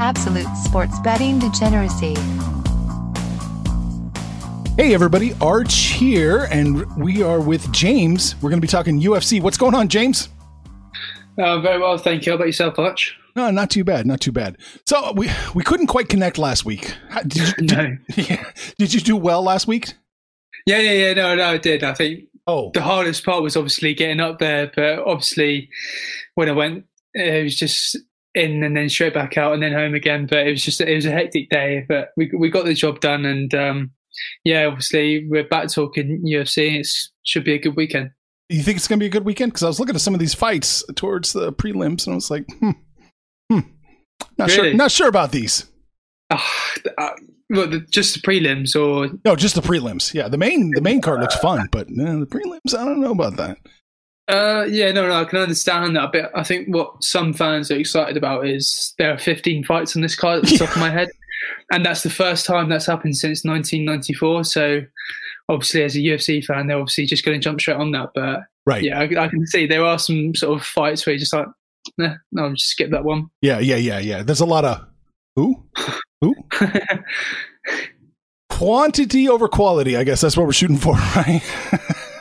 [0.00, 2.14] Absolute sports betting degeneracy.
[4.76, 8.34] Hey, everybody, Arch here, and we are with James.
[8.42, 9.40] We're going to be talking UFC.
[9.40, 10.28] What's going on, James?
[11.38, 12.32] Uh, very well, thank you.
[12.32, 13.16] How about yourself, Arch?
[13.34, 14.56] No, not too bad, not too bad.
[14.86, 16.94] So we we couldn't quite connect last week.
[17.10, 17.96] How- Did you, No.
[18.10, 19.94] did, yeah, did you do well last week?
[20.66, 21.12] Yeah, yeah, yeah.
[21.14, 21.82] No, no, I did.
[21.84, 25.68] I think Oh, the hardest part was obviously getting up there, but obviously
[26.34, 27.96] when I went, it was just
[28.36, 30.26] in and then straight back out and then home again.
[30.26, 33.00] But it was just it was a hectic day, but we we got the job
[33.00, 33.90] done, and um,
[34.44, 36.78] yeah, obviously we're back talking UFC.
[36.80, 36.88] It
[37.24, 38.10] should be a good weekend.
[38.48, 39.52] you think it's going to be a good weekend?
[39.52, 42.30] Because I was looking at some of these fights towards the prelims, and I was
[42.30, 42.70] like, hmm,
[43.50, 43.60] hmm,
[44.38, 45.66] not sure, not sure about these.
[46.30, 47.10] Ah, uh,
[47.50, 50.12] well, the, just the prelims, or No, just the prelims.
[50.12, 53.12] Yeah, the main the main card looks fun, but uh, the prelims, I don't know
[53.12, 53.58] about that.
[54.28, 56.10] Uh, yeah, no, no, I can understand that.
[56.12, 60.02] But I think what some fans are excited about is there are 15 fights on
[60.02, 61.08] this card at the top of my head,
[61.70, 64.44] and that's the first time that's happened since 1994.
[64.44, 64.80] So,
[65.48, 68.10] obviously, as a UFC fan, they're obviously just going to jump straight on that.
[68.14, 68.82] But Right?
[68.82, 71.46] yeah, I, I can see there are some sort of fights where you're just like,
[71.96, 73.28] nah, no, I'll just skip that one.
[73.42, 74.22] yeah, yeah, yeah, yeah.
[74.24, 74.84] There's a lot of
[75.36, 75.62] who,
[76.20, 76.34] who,
[78.50, 79.96] quantity over quality.
[79.96, 81.42] I guess that's what we're shooting for, right?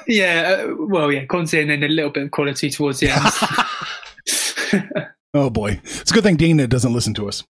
[0.07, 5.07] Yeah, uh, well, yeah, quantity and then a little bit of quality towards the end.
[5.33, 7.43] oh boy, it's a good thing Dana doesn't listen to us.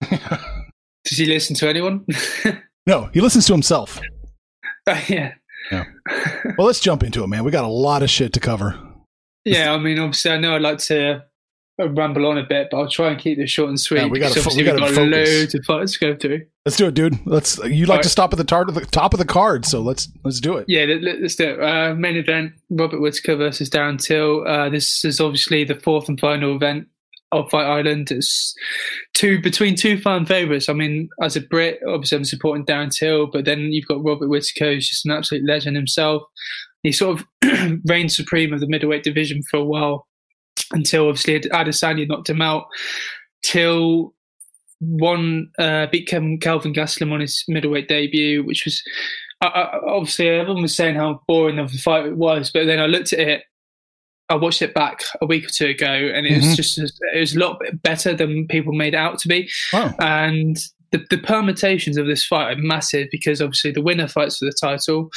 [0.10, 2.06] Does he listen to anyone?
[2.86, 4.00] No, he listens to himself.
[5.06, 5.34] yeah.
[5.70, 7.44] Well, let's jump into it, man.
[7.44, 8.80] We got a lot of shit to cover.
[9.44, 11.20] Yeah, I mean, obviously, I know I'd like to uh,
[11.88, 14.00] ramble on a bit, but I'll try and keep this short and sweet.
[14.00, 14.96] Yeah, we fo- obviously we got focus.
[14.98, 16.46] loads of fights to go through.
[16.64, 17.18] Let's do it, dude.
[17.26, 17.58] Let's.
[17.58, 20.08] You like All to stop at the tar- the top of the card, so let's
[20.24, 20.66] let's do it.
[20.68, 21.62] Yeah, let, let's do it.
[21.62, 24.46] Uh, main event: Robert Whittaker versus Darren Till.
[24.46, 26.86] Uh, this is obviously the fourth and final event
[27.32, 28.10] of Fight Island.
[28.10, 28.54] It's
[29.14, 30.68] two between two fan favourites.
[30.68, 34.28] I mean, as a Brit, obviously I'm supporting Darren Till, but then you've got Robert
[34.28, 36.22] Whittaker, who's just an absolute legend himself.
[36.82, 40.06] He sort of reigned supreme of the middleweight division for a while
[40.72, 42.66] until obviously Adesanya knocked him out.
[43.42, 44.14] Till
[44.80, 48.82] one uh, beat Kelvin Gastelum on his middleweight debut, which was
[49.42, 53.12] obviously everyone was saying how boring of a fight it was, but then I looked
[53.12, 53.42] at it.
[54.28, 56.56] I watched it back a week or two ago, and it was Mhm.
[56.56, 59.48] just it was a lot better than people made it out to be.
[59.72, 60.56] Oh, And
[60.92, 64.56] the, the permutations of this fight are massive because obviously the winner fights for the
[64.60, 65.08] title,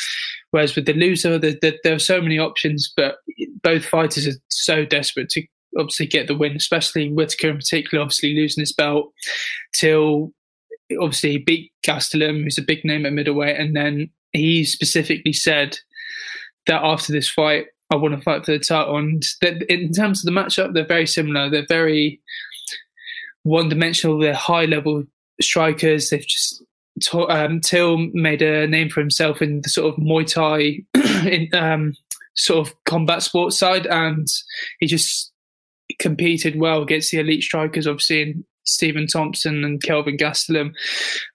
[0.51, 3.17] whereas with the loser, the, the, there are so many options, but
[3.63, 5.44] both fighters are so desperate to
[5.78, 9.11] obviously get the win, especially Whittaker in particular, obviously losing his belt
[9.73, 10.31] till
[11.01, 15.78] obviously he beat Gastelum, who's a big name at middleweight, and then he specifically said
[16.67, 18.97] that after this fight, I want to fight for the title.
[18.97, 21.50] And that in terms of the matchup, they're very similar.
[21.50, 22.19] They're very
[23.44, 24.17] one dimensional.
[24.17, 25.03] They're high level
[25.41, 26.09] strikers.
[26.09, 26.63] They've just
[27.13, 30.83] um, Till made a name for himself in the sort of Muay Thai,
[31.27, 31.95] in um,
[32.35, 34.27] sort of combat sports side, and
[34.79, 35.31] he just
[35.99, 40.73] competed well against the elite strikers, obviously in Stephen Thompson and Kelvin Gastelum,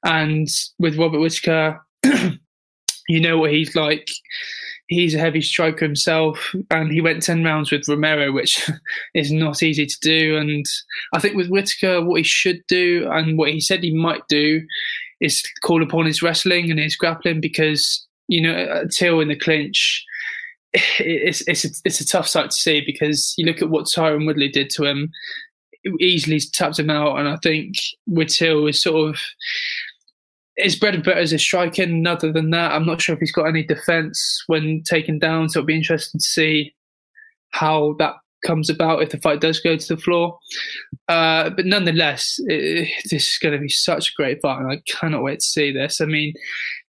[0.04, 0.48] and
[0.78, 1.80] with Robert Whittaker,
[3.08, 4.08] you know what he's like.
[4.88, 8.68] He's a heavy striker himself, and he went ten rounds with Romero, which
[9.14, 10.36] is not easy to do.
[10.36, 10.64] And
[11.12, 14.62] I think with Whittaker, what he should do and what he said he might do
[15.20, 20.04] is call upon his wrestling and his grappling because you know Till in the clinch.
[20.74, 24.26] It's it's a, it's a tough sight to see because you look at what Tyron
[24.26, 25.10] Woodley did to him,
[25.98, 27.76] easily tapped him out, and I think
[28.06, 29.20] with Till is sort of
[30.58, 31.90] his bread and butter as a striking.
[31.90, 35.48] And other than that, I'm not sure if he's got any defense when taken down.
[35.48, 36.74] So it'll be interesting to see
[37.50, 38.14] how that
[38.44, 40.38] comes about if the fight does go to the floor.
[41.08, 44.80] Uh, but nonetheless, it, this is going to be such a great fight, and I
[44.88, 46.00] cannot wait to see this.
[46.00, 46.34] I mean,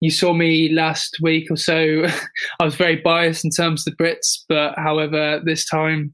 [0.01, 2.05] you saw me last week or so.
[2.59, 6.13] I was very biased in terms of the Brits, but however, this time.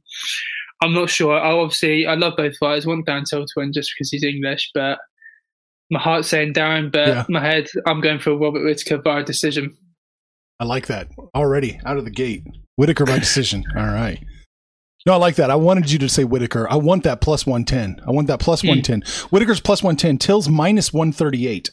[0.83, 1.39] I'm not sure.
[1.39, 2.85] I obviously I love both fighters.
[2.85, 4.99] I want Darren to win just because he's English, but
[5.91, 7.25] my heart's saying Darren, but Yeah.
[7.29, 9.75] my head I'm going for Robert Whittaker by decision.
[10.59, 12.43] I like that already out of the gate.
[12.77, 13.63] Whittaker by decision.
[13.75, 14.23] All right.
[15.05, 15.51] No, I like that.
[15.51, 16.67] I wanted you to say Whittaker.
[16.71, 18.01] I want that plus 110.
[18.07, 18.69] I want that plus Hmm.
[18.69, 19.01] 110.
[19.29, 20.17] Whittaker's plus 110.
[20.17, 21.69] Till's minus 138.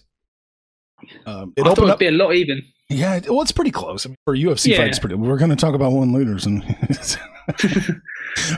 [1.27, 1.99] Um, it I thought it'd up.
[1.99, 2.63] be a lot even.
[2.89, 4.05] Yeah, well, it's pretty close.
[4.05, 4.79] I mean, for UFC Yeah.
[4.79, 5.15] fights, pretty.
[5.15, 6.63] We're going to talk about one leaders and.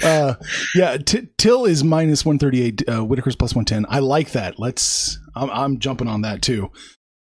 [0.03, 0.35] uh,
[0.75, 2.82] yeah, T- Till is minus one thirty eight.
[2.88, 3.87] Uh, Whittaker's plus one ten.
[3.88, 4.59] I like that.
[4.59, 5.19] Let's.
[5.35, 6.71] I'm, I'm jumping on that too.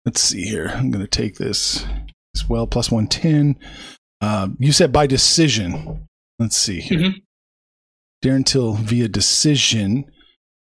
[0.05, 0.69] Let's see here.
[0.75, 1.85] I'm going to take this
[2.35, 2.67] as well.
[2.67, 3.57] Plus one ten.
[4.21, 6.07] Uh, you said by decision.
[6.39, 6.99] Let's see here.
[6.99, 7.15] Mhm.
[8.25, 10.05] Darren Till via decision.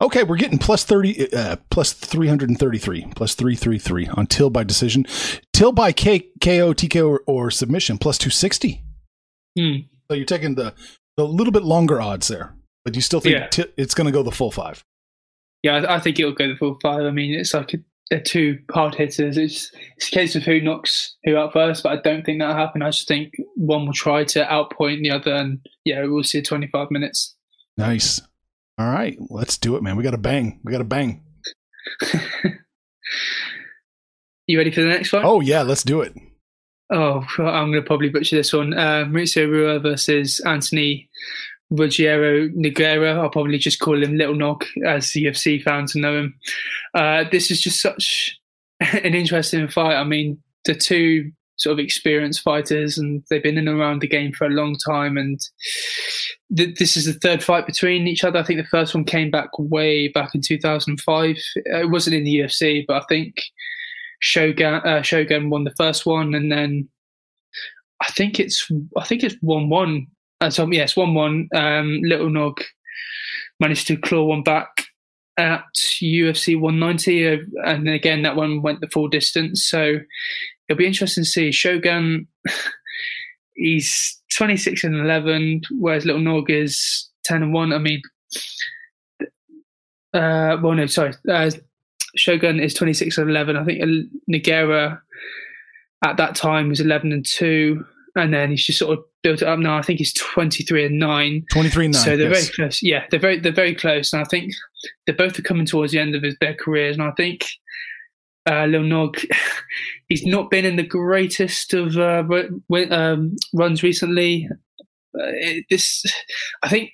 [0.02, 5.06] Okay, we're getting plus 30, uh, plus 333, plus 333 on Till by decision.
[5.52, 8.82] Till by K, KO, TKO, or, or submission, plus 260.
[9.58, 9.76] Hmm.
[10.10, 10.74] So you're taking the,
[11.16, 12.54] the little bit longer odds there,
[12.84, 13.46] but you still think Yeah.
[13.48, 14.82] Ti- it's going to go the full five.
[15.62, 17.04] Yeah, I, I think it'll go the full five.
[17.04, 17.78] I mean, it's like a,
[18.10, 19.36] they're two hard hitters.
[19.36, 22.56] It's, it's a case of who knocks who out first, but I don't think that'll
[22.56, 22.82] happen.
[22.82, 26.90] I just think one will try to outpoint the other, and yeah, we'll see 25
[26.90, 27.36] minutes.
[27.76, 28.20] Nice.
[28.80, 29.96] All right, let's do it, man.
[29.96, 30.58] We got to bang.
[30.64, 31.22] We got to bang.
[34.50, 35.22] You ready for the next one?
[35.24, 36.12] Oh, yeah, let's do it.
[36.92, 38.76] Oh, I'm going to probably butcher this one.
[38.76, 41.08] Uh, Mauricio Rua versus Anthony
[41.72, 43.16] Rogério Nogueira.
[43.16, 46.34] I'll probably just call him Little Nog, as UFC fans know him.
[46.94, 48.40] Uh, this is just such
[48.80, 49.94] an interesting fight.
[49.94, 51.30] I mean, the two
[51.60, 54.74] sort of experienced fighters, and they've been in and around the game for a long
[54.86, 55.18] time.
[55.18, 55.38] And
[56.56, 58.38] th- this is the third fight between each other.
[58.38, 61.36] I think the first one came back way back in 2005.
[61.56, 63.36] It wasn't in the UFC, but I think
[64.20, 66.88] Shogun uh, Shogun won the first one, and then
[68.00, 68.66] I think it's
[68.96, 70.06] I think it's one one.
[70.40, 71.48] Uh, so yes, one one.
[71.54, 72.62] Um, Little Nog
[73.60, 74.86] managed to claw one back
[75.36, 75.64] at
[76.02, 79.62] UFC 190, uh, and again that one went the full distance.
[79.68, 80.00] So
[80.70, 82.28] it'll be interesting to see Shogun.
[83.54, 87.72] he's 26 and 11, whereas Little Nog is 10 and one.
[87.72, 88.00] I mean,
[90.14, 91.12] uh, well no, sorry.
[91.28, 91.50] Uh,
[92.16, 93.56] Shogun is 26 and 11.
[93.56, 93.82] I think
[94.30, 95.00] Nagera
[96.04, 97.84] at that time was 11 and 2.
[98.16, 99.76] And then he's just sort of built it up now.
[99.76, 101.46] I think he's 23 and 9.
[101.52, 102.02] 23 and 9.
[102.02, 102.46] So they're yes.
[102.46, 102.82] very close.
[102.82, 104.12] Yeah, they're very they're very close.
[104.12, 104.52] And I think
[105.06, 106.96] they're both are coming towards the end of their careers.
[106.96, 107.46] And I think
[108.46, 109.18] uh, Lil Nog,
[110.08, 112.24] he's not been in the greatest of uh,
[112.90, 114.48] um, runs recently.
[115.14, 116.04] Uh, it, this,
[116.62, 116.92] I think,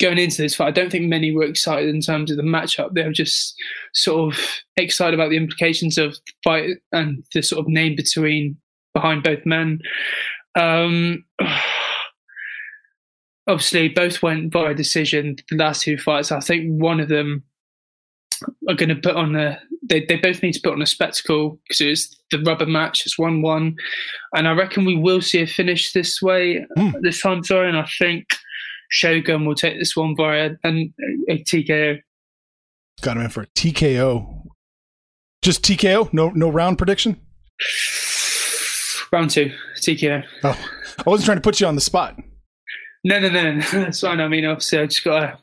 [0.00, 2.94] going into this fight, I don't think many were excited in terms of the matchup.
[2.94, 3.54] They were just
[3.94, 4.40] sort of
[4.76, 8.56] excited about the implications of the fight and the sort of name between
[8.94, 9.80] behind both men.
[10.54, 11.24] Um,
[13.46, 15.36] obviously, both went via decision.
[15.50, 17.42] The last two fights, I think one of them
[18.68, 19.60] are going to put on a.
[19.88, 23.02] They they both need to put on a spectacle because it's the rubber match.
[23.04, 23.74] It's one one,
[24.36, 26.90] and I reckon we will see a finish this way Hmm.
[27.02, 27.42] this time.
[27.42, 28.26] Sorry, and I think
[28.90, 30.94] Shogun will take this one via an,
[31.28, 31.98] a TKO.
[33.00, 34.44] Got him in for a TKO.
[35.42, 36.12] Just TKO?
[36.12, 37.20] No no round prediction?
[39.12, 40.24] Round two, TKO.
[40.44, 40.58] Oh,
[40.98, 42.18] I wasn't trying to put you on the spot.
[43.04, 43.60] No, no, no, no.
[43.72, 44.20] That's fine.
[44.20, 45.38] I mean, obviously, I just got to.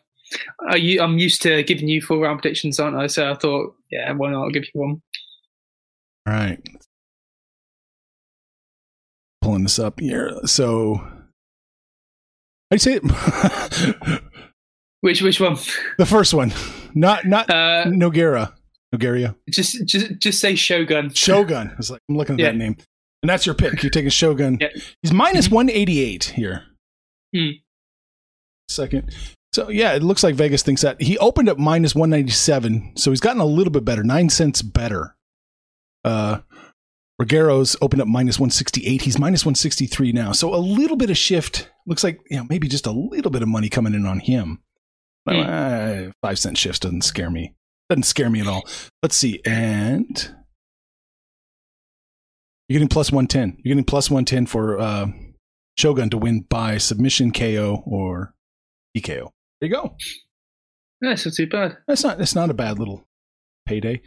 [0.69, 3.07] I, u- I'm used to giving you full round predictions, aren't I?
[3.07, 4.44] So I thought, yeah, why not?
[4.44, 5.01] I'll give you one.
[6.27, 6.59] All right.
[9.41, 10.31] Pulling this up here.
[10.45, 11.18] So, how
[12.71, 13.00] do you say?
[15.01, 15.56] Which which one?
[15.97, 16.51] the first one,
[16.94, 18.53] not not Uh, Noguera,
[18.94, 21.13] Nogueria, just just just say Shogun.
[21.13, 21.74] Shogun.
[21.80, 22.51] It's like I'm looking at Yeah.
[22.51, 22.75] that name,
[23.24, 23.81] and that's your pick.
[23.81, 24.57] You're taking Shogun.
[24.59, 24.68] Yeah.
[25.01, 26.63] He's minus 188 here.
[27.33, 27.51] Hmm.
[28.68, 29.15] Second.
[29.54, 33.19] So yeah, it looks like Vegas thinks that he opened up minus 197, so he's
[33.19, 35.16] gotten a little bit better, nine cents better.
[36.06, 36.40] Uh,
[37.19, 39.01] Rogério's opened up minus 168.
[39.01, 40.31] He's minus 163 now.
[40.31, 41.69] So a little bit of shift.
[41.86, 44.62] Looks like, you know, maybe just a little bit of money coming in on him.
[45.28, 45.42] Hmm.
[45.42, 47.56] uh, five cent shifts doesn't scare me.
[47.90, 48.63] Doesn't scare me at all.
[49.04, 49.42] Let's see.
[49.45, 50.33] And
[52.68, 53.62] you're getting plus 110.
[53.64, 55.07] You're getting plus 110 for uh,
[55.78, 58.33] Shogun to win by submission KO or
[58.95, 59.31] TKO.
[59.61, 59.95] There you go.
[61.01, 61.78] It's not too bad.
[61.87, 63.06] That's not that's not a bad little
[63.66, 64.01] payday.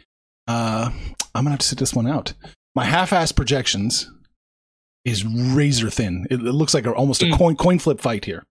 [0.47, 0.91] Uh,
[1.33, 2.33] I'm gonna have to sit this one out.
[2.75, 4.09] My half-ass projections
[5.05, 6.25] is razor thin.
[6.29, 7.37] It, it looks like a, almost a Mm.
[7.37, 8.43] coin coin flip fight here.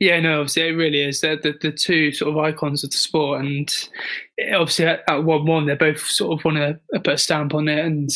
[0.00, 1.20] Yeah, no, obviously it really is.
[1.20, 3.68] They're the, the two sort of icons of the sport, and
[4.54, 7.68] obviously at, at one one, they both sort of want to put a stamp on
[7.68, 8.08] it and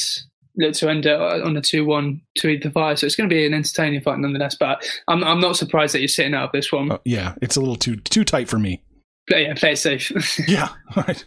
[0.56, 2.98] look to end it on a two one to either fight.
[2.98, 4.54] So it's going to be an entertaining fight nonetheless.
[4.58, 6.92] But I'm I'm not surprised that you're sitting out of this one.
[6.92, 8.82] Uh, yeah, it's a little too too tight for me.
[9.28, 10.10] But yeah, play it safe.
[10.48, 10.68] Yeah.
[10.96, 11.24] All right.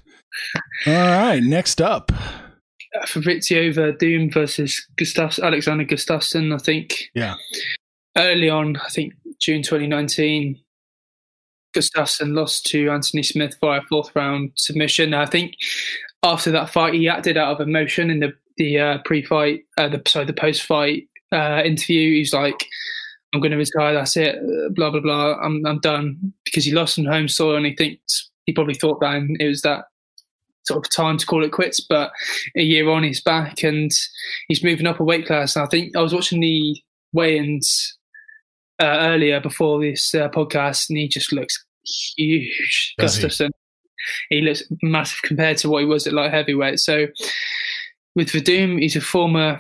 [0.88, 1.42] All right.
[1.42, 2.12] Next up.
[3.06, 6.54] Fabrício Werdum versus Gustaf Alexander Gustafsson.
[6.54, 7.36] I think Yeah.
[8.18, 10.58] early on, I think June 2019,
[11.76, 15.14] Gustafsson lost to Anthony Smith via fourth round submission.
[15.14, 15.56] I think
[16.24, 20.02] after that fight, he acted out of emotion in the the uh, pre-fight, uh, the
[20.08, 22.14] sorry, the post-fight uh, interview.
[22.16, 22.66] He's like,
[23.34, 23.94] "I'm going to retire.
[23.94, 24.36] That's it.
[24.38, 25.38] uh, Blah blah blah.
[25.42, 29.00] I'm I'm done." Because he lost on home soil, and he thinks he probably thought
[29.02, 29.86] that and it was that
[30.68, 31.80] sort of time to call it quits.
[31.80, 32.12] But
[32.56, 33.92] a year on, he's back and
[34.48, 35.56] he's moving up a weight class.
[35.56, 36.76] And I think I was watching the
[37.14, 37.98] weigh-ins
[38.82, 41.64] uh, earlier before this uh, podcast, and he just looks
[42.16, 42.94] huge.
[42.98, 43.18] Does?
[43.20, 43.50] Gustafsson.
[44.30, 44.42] He?
[44.42, 46.80] looks massive compared to what he was at light heavyweight.
[46.80, 47.08] So
[48.16, 49.60] with Werdum, he's a former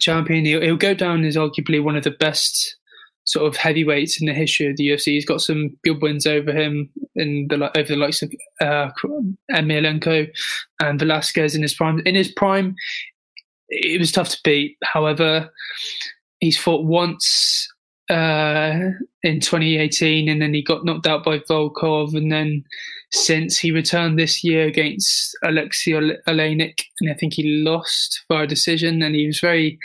[0.00, 0.44] champion.
[0.44, 2.76] He'll, he'll go down as arguably one of the best
[3.24, 5.06] sort of heavyweights in the history of the UFC.
[5.06, 8.90] He's got some good wins over him in the over the likes of uh,
[9.52, 10.28] Emelianenko
[10.80, 12.00] and Velasquez in his prime.
[12.04, 12.74] In his prime,
[13.68, 14.76] it was tough to beat.
[14.84, 15.50] However,
[16.40, 17.68] he's fought once
[18.10, 18.78] uh,
[19.22, 22.64] in 2018, and then he got knocked out by Volkov, and then
[23.14, 28.46] since he returned this year against Alexei Oleinik, and I think he lost by a
[28.46, 29.78] decision, and he was very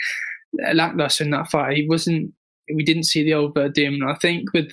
[0.74, 1.76] lackluster in that fight.
[1.76, 2.32] He wasn't.
[2.74, 4.04] We didn't see the old Werdum.
[4.04, 4.72] I think with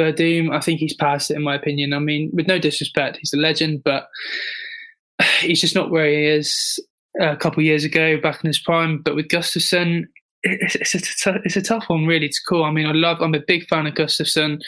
[0.00, 1.92] Werdum, I think he's past it in my opinion.
[1.92, 4.06] I mean, with no disrespect, he's a legend, but
[5.40, 6.78] he's just not where he is
[7.20, 9.02] uh, a couple of years ago, back in his prime.
[9.02, 10.04] But with Gustafsson,
[10.44, 12.62] it's, it's, a, it's a tough one really to call.
[12.64, 13.20] I mean, I love.
[13.20, 14.60] I'm a big fan of Gustafsson.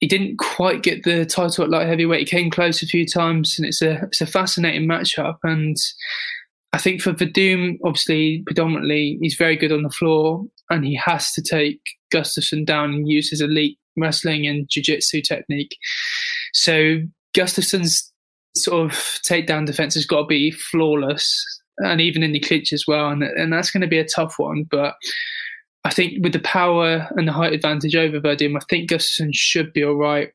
[0.00, 2.28] He didn't quite get the title at light heavyweight.
[2.28, 5.36] He came close a few times, and it's a it's a fascinating matchup.
[5.42, 5.76] And
[6.72, 11.32] I think for Werdum, obviously, predominantly, he's very good on the floor, and he has
[11.32, 11.80] to take
[12.12, 15.74] Gustafsson down and use his elite wrestling and jiu-jitsu technique.
[16.52, 16.98] So
[17.34, 18.12] Gustafsson's
[18.54, 18.92] sort of
[19.26, 21.42] takedown defense has got to be flawless,
[21.78, 23.08] and even in the clinch as well.
[23.08, 24.64] And, and that's going to be a tough one.
[24.70, 24.94] But
[25.86, 29.72] I think with the power and the height advantage over Werdum, I think Gustafsson should
[29.72, 30.30] be all right.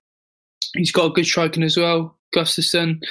[0.76, 3.02] He's got a good striking as well, Gustafsson.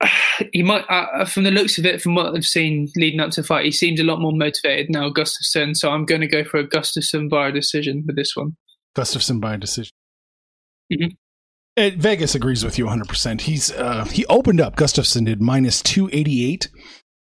[0.52, 3.40] He might, uh, from the looks of it, from what I've seen leading up to
[3.42, 5.74] the fight, he seems a lot more motivated now, Gustafsson.
[5.76, 8.56] So I'm going to go for a Gustafsson via decision with this one.
[8.96, 9.90] Gustafsson by decision.
[10.92, 11.16] Mhm.
[11.76, 13.40] Uh, Vegas agrees with you 100%.
[13.40, 14.76] He's uh, he opened up.
[14.76, 16.68] Gustafsson did minus 288.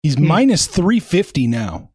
[0.03, 0.27] He's Hmm.
[0.27, 1.93] minus 350 now.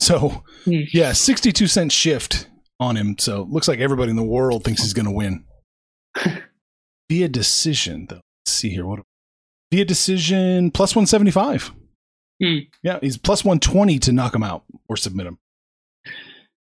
[0.00, 0.82] So Hmm.
[0.92, 2.48] yeah, 62 cent shift
[2.80, 3.16] on him.
[3.18, 5.44] So looks like everybody in the world thinks he's going to win
[7.08, 8.06] via decision.
[8.08, 8.86] Though, let's see here.
[8.86, 9.00] What
[9.72, 11.72] via decision plus 175.
[12.42, 12.58] Hmm.
[12.82, 15.38] Yeah, he's plus 120 to knock him out or submit him.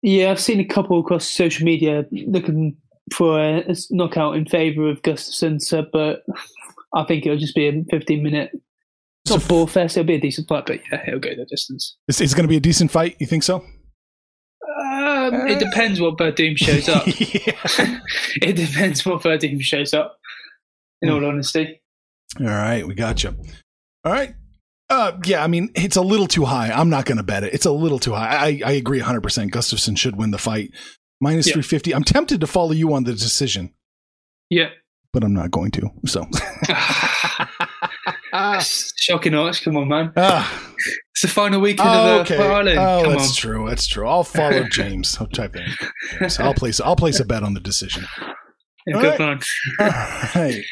[0.02, 2.76] Yeah, I've seen a couple across social media looking
[3.12, 6.24] for a, knockout in favour of Gustafsson, so, but
[6.92, 8.50] I think it'll just be a 15 minute.
[9.24, 9.96] It's not So- ball fest.
[9.96, 11.96] It'll be a decent fight, but yeah, it'll go the distance.
[12.08, 13.16] Is, is it going to be a decent fight?
[13.20, 13.64] You think so?
[14.84, 17.04] Um, it depends what Werdum shows up.
[17.06, 18.00] yeah.
[18.42, 20.16] it depends what Werdum shows up.
[21.02, 21.80] In all honesty,
[22.38, 23.34] All right, we got you.
[24.04, 24.34] All right.
[24.88, 26.70] Uh, yeah, I mean, it's a little too high.
[26.70, 27.52] I'm not going to bet it.
[27.54, 28.28] It's a little too high.
[28.28, 29.20] I, I agree 100%.
[29.50, 30.70] Gustafsson should win the fight.
[31.20, 31.54] Minus Yeah.
[31.54, 31.92] 350.
[31.94, 33.74] I'm tempted to follow you on the decision,
[34.48, 34.68] yeah.
[35.12, 35.90] but I'm not going to.
[36.06, 36.20] So,
[38.96, 39.60] Shocking odds.
[39.60, 40.12] Come on, man.
[40.16, 40.72] ah,
[41.12, 42.42] It's the final weekend oh, of the okay.
[42.42, 43.34] Fire Oh, Come that's on.
[43.34, 43.68] true.
[43.68, 44.08] That's true.
[44.08, 45.16] I'll follow James.
[45.20, 45.66] I'll type in.
[46.18, 46.38] James.
[46.40, 46.80] I'll place.
[46.80, 48.04] I'll place a bet on the decision.
[48.86, 49.44] Yeah, All good right.
[49.80, 50.24] man.
[50.34, 50.64] All right.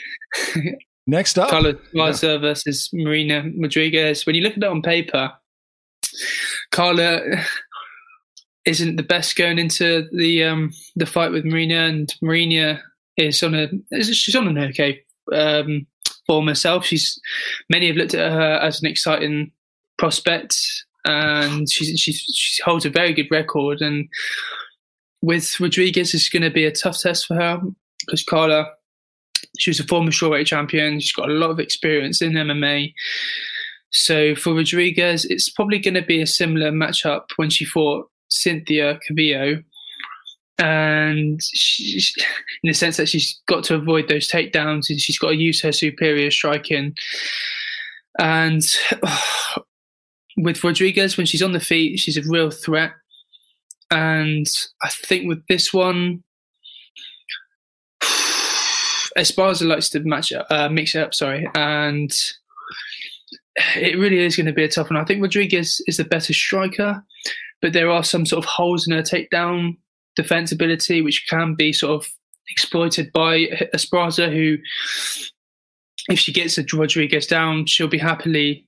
[1.07, 4.25] Next up, Carla Esparza versus Marina Rodriguez.
[4.27, 5.33] When you look at it on paper,
[6.71, 7.21] Carla
[8.67, 12.81] isn't the best going into the um, the fight with Marina, and Marina
[13.17, 15.01] is on a is- she's on an okay
[15.33, 15.87] um,
[16.31, 16.87] form herself.
[16.87, 17.21] She's
[17.71, 19.51] many have looked at her as an exciting
[19.99, 20.57] prospect,
[21.05, 23.81] and she's, she's she holds a very good record.
[23.81, 24.09] And
[25.23, 27.61] with Rodriguez, it's going to be a tough test for her
[28.07, 28.67] because Carla
[29.59, 31.01] she was a former strawweight champion.
[31.01, 32.95] She's got a lot of experience in MMA.
[33.91, 39.01] So for Rodriguez, it's probably going to be a similar matchup when she fought Cynthia
[39.01, 39.65] Calvillo.
[40.61, 42.13] And she,
[42.63, 45.63] in the sense that she's got to avoid those takedowns and she's got to use
[45.63, 46.95] her superior striking.
[48.19, 48.63] And
[50.37, 52.93] with Rodriguez, when she's on the feet, she's a real threat.
[53.91, 54.47] And
[54.83, 56.23] I think with this one,
[59.17, 61.15] Esparza likes to match uh, mix it up.
[61.15, 62.13] Sorry, and
[63.77, 64.99] it really is going to be a tough one.
[64.99, 67.03] I think Rodriguez is the better striker,
[67.61, 69.77] but there are some sort of holes in her takedown
[70.17, 72.11] defense ability which can be sort of
[72.49, 74.59] exploited by Esparza, who,
[76.09, 78.67] if she gets a Rodriguez down, she'll be happily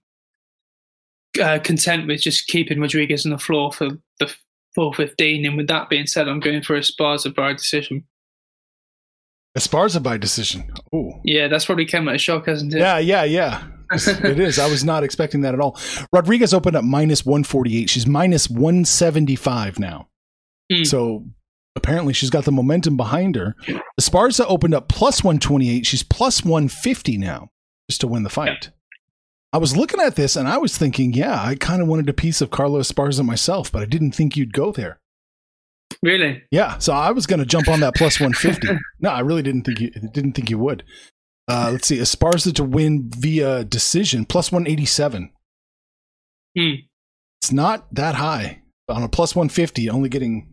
[1.43, 4.35] uh, content with just keeping Rodriguez on the floor for the
[4.75, 5.47] 415.
[5.47, 8.05] And with that being said, I'm going for Esparza by decision.
[9.57, 10.73] Esparza by decision.
[10.95, 12.79] Oh, Yeah, that's probably came at a shock, hasn't it?
[12.79, 13.65] yeah, yeah, yeah.
[13.93, 14.59] it is.
[14.59, 15.79] I was not expecting that at all.
[16.13, 17.91] Rodriguez opened up minus 148.
[17.91, 20.09] She's minus 175 now.
[20.73, 20.85] Hmm.
[20.85, 21.27] So
[21.77, 23.55] apparently she's got the momentum behind her.
[24.01, 25.87] Esparza opened up plus 128.
[25.87, 27.51] She's plus 150 now
[27.89, 28.71] just to win the fight.
[29.53, 32.15] I was looking at this and I was thinking, yeah, I kind of wanted a
[32.15, 34.99] piece of Carla Esparza myself, but I didn't think you'd go there.
[36.03, 36.43] Really?
[36.51, 38.79] Yeah, so I was going to jump on that plus 150.
[39.01, 40.85] no, I really didn't think you didn't think you would.
[41.49, 45.31] Uh, let's see, Esparza to win via decision plus 187.
[46.57, 46.71] Hmm.
[47.41, 50.52] It's not that high on a plus 150, only getting.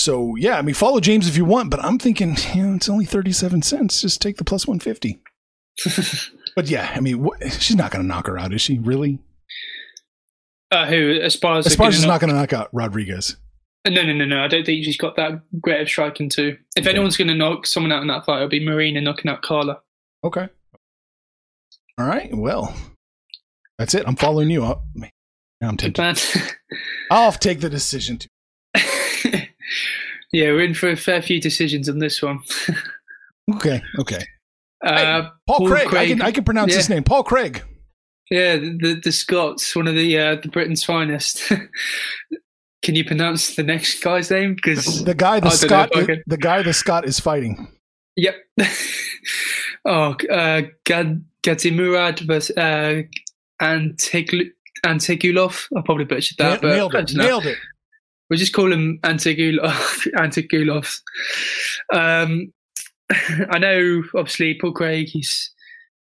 [0.00, 2.88] So yeah, I mean, follow James if you want, but I'm thinking, you know, it's
[2.88, 4.00] only 37 cents.
[4.00, 5.20] Just take the plus 150.
[6.56, 8.78] But yeah, I mean, she's not going to knock her out, is she?
[8.78, 9.20] Really?
[10.72, 11.66] uh, who Esparza?
[11.68, 13.36] Esparza's not going to knock out Rodriguez.
[13.86, 14.42] No, no, no, no.
[14.42, 16.58] I don't think she's got that great of striking too.
[16.76, 16.90] If Okay.
[16.90, 19.80] anyone's going to knock someone out in that fight, it'll be Marina knocking out Carla.
[20.24, 20.48] Okay.
[21.98, 22.34] All right.
[22.34, 22.74] Well,
[23.78, 24.02] that's it.
[24.08, 24.82] I'm following you up.
[24.96, 26.18] Now I'm tempted.
[27.12, 28.28] I'll take the decision too.
[30.32, 32.40] Yeah, we're in for a fair few decisions on this one.
[33.56, 33.82] Okay.
[33.98, 34.24] Okay.
[34.84, 35.94] Uh, Paul, Paul Craig.
[35.94, 37.02] I can I can pronounce his name.
[37.02, 37.64] Paul Craig.
[38.30, 41.50] yeah, the, the Scots, one of the uh, the Britain's finest.
[42.82, 44.54] Can you pronounce the next guy's name?
[44.54, 46.22] Because The guy the I don't know Scott if I can.
[46.28, 47.66] the guy the Scott is fighting.
[48.16, 48.36] Yep.
[49.84, 53.02] oh, uh, Gad, Gadzhimurad versus uh,
[53.60, 54.50] Antigul-
[54.86, 55.66] Antigulov.
[55.76, 57.12] I probably butchered that, but nailed it.
[57.14, 57.58] Nailed it.
[58.30, 61.00] We'll just call him Antigulov.
[61.92, 62.52] Um,
[63.50, 65.08] I know, obviously, Paul Craig.
[65.08, 65.50] He's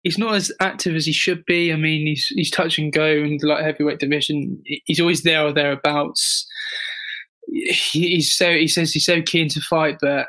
[0.03, 1.73] he's not as active as he should be.
[1.73, 4.63] I mean, he's he's touch and go in the light heavyweight division.
[4.85, 6.47] He's always there or thereabouts.
[7.49, 10.27] He- He's so he says he's so keen to fight, but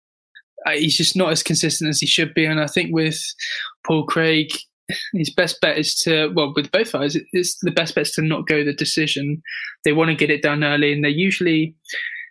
[0.66, 2.44] uh, he's just not as consistent as he should be.
[2.44, 3.20] And I think with
[3.86, 4.48] Paul Craig,
[5.12, 8.22] his best bet is to well, with both eyes it's the best bet is to
[8.22, 9.42] not go the decision.
[9.84, 11.74] They want to get it done early, and they're usually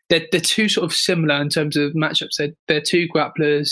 [0.10, 2.36] they're, they're two sort of similar in terms of matchups.
[2.38, 3.72] They're, they're two grapplers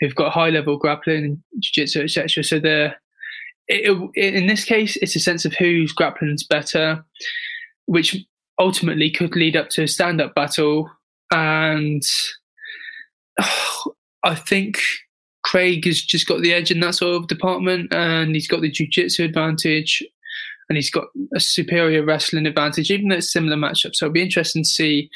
[0.00, 2.42] who've got high level grappling and jiu-jitsu, etc.
[2.42, 2.96] So they're
[3.68, 7.04] it, in this case, it's a sense of whose grappling's better,
[7.86, 8.16] which
[8.58, 10.90] ultimately could lead up to a stand-up battle.
[11.30, 12.02] And
[14.24, 14.80] I think
[15.46, 18.70] Craig has just got the edge in that sort of department, and he's got the
[18.70, 20.02] jiu-jitsu advantage,
[20.68, 21.04] and he's got
[21.36, 23.94] a superior wrestling advantage, even though it's a similar matchup.
[23.94, 25.08] So it'll be interesting to see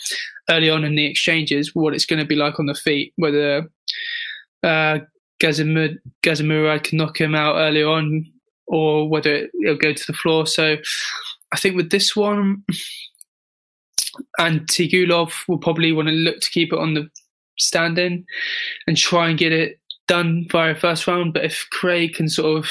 [0.48, 3.68] early on in the exchanges what it's going to be like on the feet, whether
[4.62, 5.00] uh,
[5.42, 8.24] Gazimur- Gazimurad can knock him out early on,
[8.68, 10.46] or whether it'll go to the floor.
[10.46, 10.76] So
[11.52, 12.62] I think with this one,
[14.38, 17.10] Antigulov will probably want to look to keep it on the
[17.58, 18.24] stand-in
[18.86, 19.79] and try and get it
[20.10, 21.32] done via first round.
[21.34, 22.68] But if Craig can sort of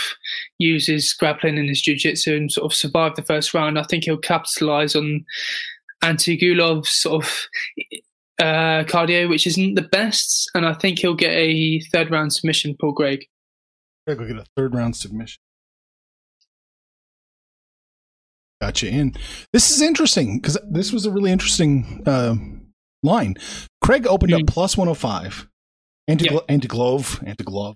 [0.60, 4.04] use his grappling and his jiu-jitsu and sort of survive the first round, I think
[4.04, 5.26] he'll capitalize on
[6.04, 7.32] Antigulov's sort of
[8.42, 12.76] uh, cardio, which isn't the best, and I think he'll get a third round submission.
[12.80, 13.26] Paul Craig.
[14.06, 15.40] Craig will get a third round submission.
[18.62, 19.14] Gotcha in.
[19.54, 22.36] This is interesting because this was a really interesting uh,
[23.04, 23.36] line.
[23.82, 24.48] Craig opened up Mm.
[24.48, 25.48] plus 105.
[26.10, 27.76] Anti Antiglove, Antiglove,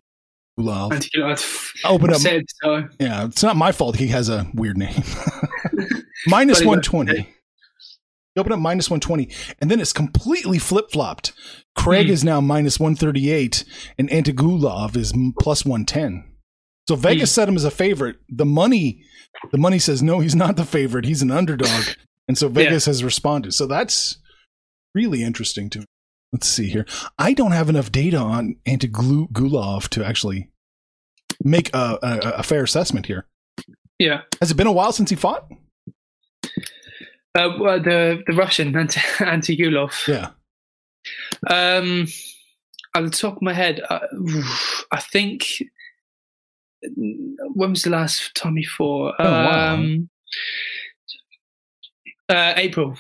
[0.59, 0.91] Gulov.
[0.91, 1.71] Antigulov's.
[1.85, 2.19] Opened up.
[2.19, 2.87] Said so.
[2.99, 3.95] Yeah, it's not my fault.
[3.97, 4.95] He has a weird name.
[6.27, 7.29] minus 120.
[8.35, 9.29] He opened up minus 120,
[9.61, 11.33] and then it's completely flip flopped.
[11.75, 12.13] Craig Hmm.
[12.13, 13.63] is now minus 138,
[13.99, 16.23] and Antigulov is plus 110.
[16.89, 17.33] So Vegas Hmm.
[17.41, 18.17] set him as a favorite.
[18.29, 19.03] The money,
[19.51, 21.05] the money says no, he's not the favorite.
[21.05, 21.85] He's an underdog,
[22.27, 23.53] and so Vegas has responded.
[23.53, 24.17] So that's
[24.95, 25.85] really interesting to me.
[26.33, 26.85] Let's see here.
[27.19, 30.49] I don't have enough data on Antigulov to actually
[31.43, 33.27] make a, a, a fair assessment here.
[33.99, 34.21] Yeah.
[34.41, 35.49] Has it been a while since he fought?
[37.35, 40.07] Uh, well, the the Russian Ant- Antigulov.
[40.07, 40.31] Yeah.
[41.47, 42.07] Um,
[42.95, 44.01] at the top of my head, I,
[44.91, 45.45] I think
[46.83, 49.15] when was the last time he fought?
[49.19, 49.73] Oh, wow.
[49.75, 50.09] Um,
[52.29, 52.95] uh, April.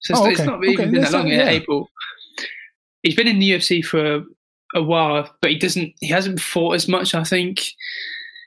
[0.00, 1.48] So it's, Oh, it's not even Okay, been that long not- yeah.
[1.48, 1.88] April.
[3.06, 4.22] He's been in the UFC for
[4.74, 5.92] a while, but he doesn't.
[6.00, 7.14] He hasn't fought as much.
[7.14, 7.62] I think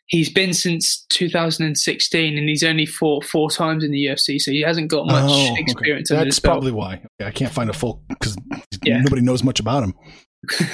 [0.07, 4.61] he's been since 2016, and he's only fought four times in the UFC, so he
[4.61, 5.61] hasn't got much Oh, okay.
[5.61, 6.11] experience.
[6.11, 6.95] under That's probably why.
[7.21, 8.35] Okay, I can't find a full because
[8.83, 9.01] Yeah.
[9.01, 9.93] nobody knows much about him.
[10.61, 10.67] All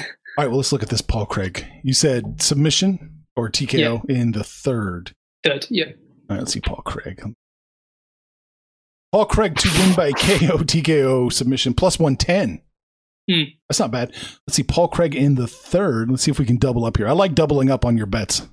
[0.44, 1.64] right, well, let's look at this Paul Craig.
[1.84, 5.12] You said submission or TKO in the third.
[5.44, 5.66] third.
[5.70, 5.84] Yeah.
[5.86, 5.92] All
[6.36, 7.22] right, let's see Paul Craig.
[9.12, 12.60] Paul Craig to win by KO, TKO submission plus 110.
[13.30, 13.42] Hmm.
[13.68, 14.12] That's not bad.
[14.46, 16.10] Let's see Paul Craig in the third.
[16.10, 17.08] Let's see if we can double up here.
[17.08, 18.46] I like doubling up on your bets.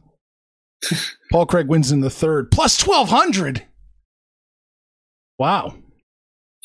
[1.32, 3.64] Paul Craig wins in the third plus 1200.
[5.38, 5.76] Wow.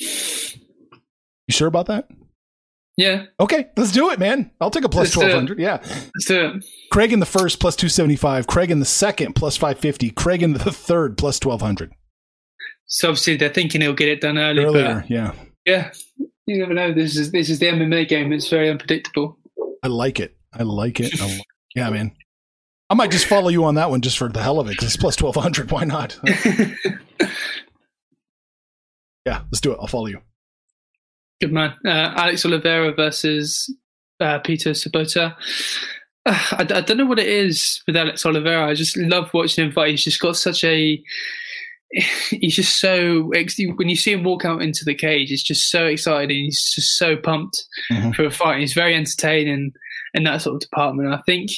[0.01, 0.07] You
[1.51, 2.09] sure about that?
[2.97, 3.27] Yeah.
[3.39, 4.51] Okay, let's do it, man.
[4.61, 5.35] I'll take a plus Let's do it.
[5.35, 5.59] 1200.
[5.61, 5.79] Yeah.
[6.15, 6.65] Let's do it.
[6.91, 8.47] Craig in the first plus 275.
[8.47, 10.11] Craig in the second plus 550.
[10.11, 11.93] Craig in the third plus 1200.
[12.87, 15.33] So obviously they're thinking he'll get it done early, Earlier, yeah.
[15.65, 15.93] Yeah,
[16.49, 16.93] you never know.
[16.93, 18.33] This is this is the MMA game.
[18.33, 19.39] It's very unpredictable.
[19.83, 20.37] I like it.
[20.53, 21.21] I like it.
[21.21, 22.13] I li- yeah, man.
[22.91, 24.87] I might just follow you on that one just for the hell of it because
[24.87, 25.71] it's plus twelve hundred.
[25.71, 26.19] Why not?
[29.27, 29.79] yeah, let's do it.
[29.81, 30.21] I'll follow you.
[31.41, 31.75] Good man.
[31.85, 33.73] Uh, Alex Oliveira versus
[34.21, 35.37] uh, Peter Sobotta.
[36.25, 38.67] Uh, I, I don't know what it is with Alex Oliveira.
[38.67, 39.91] I just love watching him fight.
[39.91, 41.03] He's just got such a.
[42.31, 45.87] He's just so when you see him walk out into the cage, it's just so
[45.87, 46.37] exciting.
[46.45, 48.15] He's just so pumped Mhm.
[48.15, 48.61] for a fight.
[48.61, 49.73] He's very entertaining
[50.15, 51.13] in that sort of department.
[51.15, 51.51] I think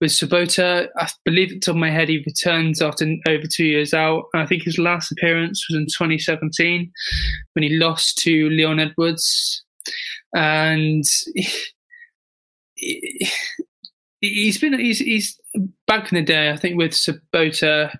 [0.00, 3.92] with Sobotta, I believe at top of my head, he returns after over two years
[3.94, 4.24] out.
[4.34, 6.92] I think his last appearance was in 2017
[7.54, 9.64] when he lost to Leon Edwards.
[10.36, 11.04] And
[12.74, 13.28] he-
[14.20, 15.38] he's been, he's, he's
[15.86, 17.96] back in the day, I think with Sobotta,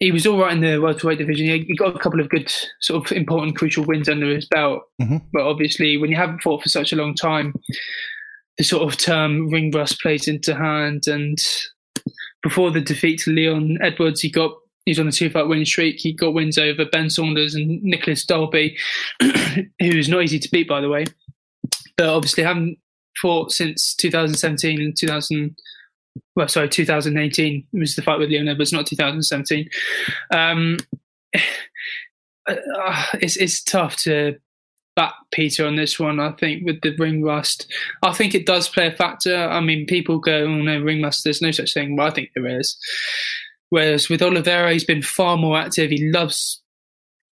[0.00, 1.46] he was all right in the welterweight division.
[1.46, 4.82] He he got a couple of good, sort of important, crucial wins under his belt.
[5.00, 5.22] Mhm.
[5.32, 7.54] But obviously, when you haven't fought for such a long time,
[8.56, 11.06] the sort of term ring rust plays into hand.
[11.06, 11.38] And
[12.42, 14.52] before the defeat to Leon Edwards, he got
[14.86, 15.96] he's on a two fight win streak.
[16.00, 18.78] He got wins over Ben Saunders and Nicolas Dalby,
[19.80, 21.04] who's not easy to beat, by the way.
[21.98, 22.78] But obviously, haven't
[23.20, 25.54] fought since 2017 and 2000.
[26.36, 29.68] Well, sorry, 2018 was the fight with Leon it's not 2017.
[30.30, 30.78] Um,
[32.48, 34.36] uh, it's it's tough to
[34.96, 36.20] back Peter on this one.
[36.20, 39.36] I think with the ring rust, I think it does play a factor.
[39.36, 41.96] I mean, people go, "Oh no, ring rust." There's no such thing.
[41.96, 42.76] Well, I think there is.
[43.70, 45.90] Whereas with Oliveira, he's been far more active.
[45.90, 46.60] He loves,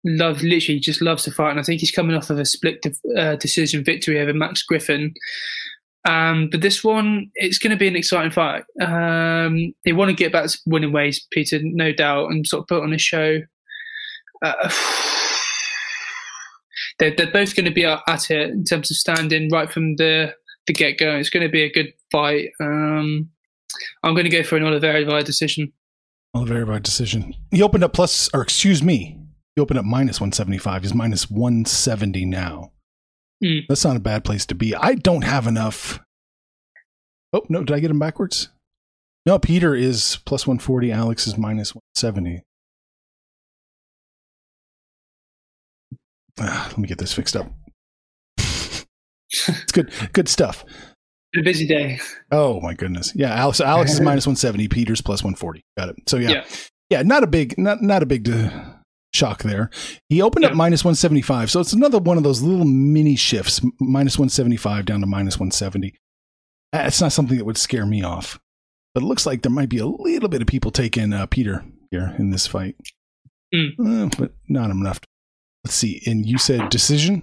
[0.06, 2.82] loves, literally just loves to fight, and I think he's coming off of a split
[2.84, 5.14] de- uh, decision victory over Max Griffin.
[6.08, 8.64] Um, but this one, it's going to be an exciting fight.
[8.82, 12.68] Um, they want to get back to winning ways, Peter, no doubt, and sort of
[12.68, 13.42] put on a show.
[14.42, 14.54] Uh,
[17.00, 20.34] they're, they're both going to be at it in terms of standing right from the,
[20.66, 21.16] the get go.
[21.18, 22.52] It's going to be a good fight.
[22.62, 23.30] Um,
[24.02, 25.74] I'm going to go for an Oliveira via decision.
[26.34, 27.34] Oliveira by decision.
[27.52, 29.20] He opened up plus, or excuse me,
[29.56, 30.84] he opened up minus 175.
[30.84, 32.72] He's minus 170 now.
[33.44, 33.60] Hmm.
[33.68, 34.76] That's not a bad place to be.
[34.76, 36.00] I don't have enough.
[37.34, 38.50] Oh, no, did I get him backwards?
[39.26, 40.92] No, Peter is plus 140.
[40.92, 42.44] Alex is minus 170.
[46.40, 47.52] Ah, let me get this fixed up.
[48.38, 50.64] it's good, good stuff.
[51.36, 52.00] A busy day.
[52.32, 53.12] Oh my goodness.
[53.16, 55.62] Yeah, Alex Alex is minus 170, Peter's plus 140.
[55.78, 55.96] Got it.
[56.08, 56.30] So yeah.
[56.30, 56.46] Yeah.
[56.90, 58.50] Yeah, not a big not not a big uh,
[59.14, 59.70] shock there.
[60.10, 61.50] He opened up minus 175.
[61.52, 65.94] So it's another one of those little mini shifts, minus 175 down to minus 170.
[66.74, 68.40] Uh, It's not something that would scare me off.
[68.94, 71.64] But it looks like there might be a little bit of people taking uh, Peter
[71.92, 72.76] here in this fight.
[73.54, 73.68] Hmm.
[74.04, 75.00] Uh, but not enough.
[75.64, 76.02] Let's see.
[76.06, 77.22] And you said decision?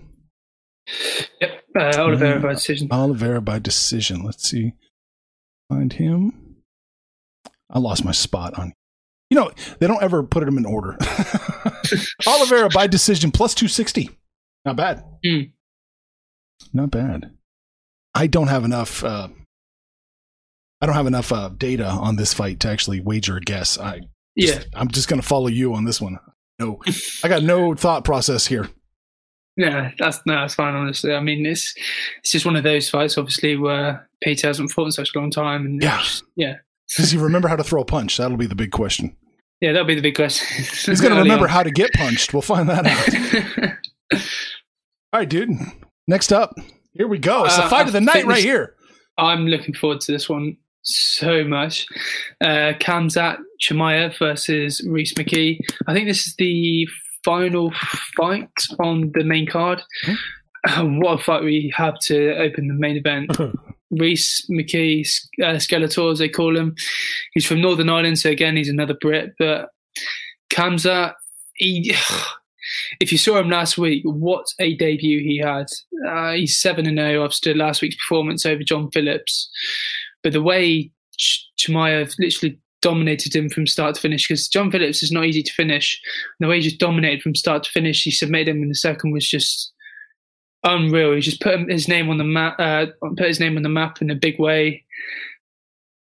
[1.40, 1.62] Yep.
[1.76, 2.42] Uh, Oliveira Mm.
[2.42, 2.88] by decision.
[2.92, 4.22] Oliveira by decision.
[4.22, 4.72] Let's see.
[5.68, 6.56] Find him.
[7.70, 8.72] I lost my spot on.
[9.34, 10.96] You know, they don't ever put them in order.
[12.28, 14.10] Oliveira by decision plus 260.
[14.64, 15.02] Not bad.
[15.26, 15.50] Mm.
[16.72, 17.32] Not bad.
[18.14, 19.02] I don't have enough.
[19.02, 19.26] Uh,
[20.80, 23.76] I don't have enough uh, data on this fight to actually wager a guess.
[23.76, 24.02] I
[24.36, 24.62] Yeah.
[24.72, 26.20] I'm just going to follow you on this one.
[26.60, 26.78] No,
[27.24, 28.68] I got no thought process here.
[29.56, 30.74] Yeah, that's no, that's fine.
[30.74, 31.74] Honestly, I mean, it's
[32.20, 35.32] it's just one of those fights, obviously, where Peter hasn't fought in such a long
[35.32, 35.94] time, and Yeah.
[35.94, 36.54] it's- yeah,
[36.96, 38.16] Does he remember how to throw a punch?
[38.18, 39.16] That'll be the big question.
[39.60, 40.46] Yeah, that'll be the big question.
[40.92, 42.32] He's going to remember how to get punched.
[42.34, 43.72] We'll find that out.
[45.12, 45.50] All right, dude.
[46.06, 46.54] Next up,
[46.92, 47.44] here we go.
[47.44, 48.74] It's the Uh, fight I of the night right this- here.
[49.16, 51.86] I'm looking forward to this one so much.
[52.42, 55.58] Uh, Khamzat Chimaev versus Rhys McKee.
[55.86, 56.86] I think this is the
[57.24, 57.72] final
[58.16, 59.80] fight on the main card.
[60.78, 63.30] what a fight we have to open the main event.
[63.98, 65.06] Rhys McKee,
[65.42, 66.74] uh, Skeletor, as they call him.
[67.34, 69.34] He's from Northern Ireland, so again, he's another Brit.
[69.38, 69.70] But
[70.50, 71.14] Khamzat,
[71.54, 71.94] he,
[73.00, 75.66] if you saw him last week, what a debut he had.
[76.08, 79.50] Uh, he's 7 and 0 after last week's performance over John Phillips.
[80.22, 85.12] But the way Ch- literally dominated him from start to finish, because John Phillips is
[85.12, 86.00] not easy to finish.
[86.38, 88.74] And the way he just dominated from start to finish, he submitted him in the
[88.74, 89.72] second was just
[90.64, 91.12] unreal.
[91.12, 94.00] He just put his name on the map, uh, put his name on the map
[94.02, 94.84] in a big way.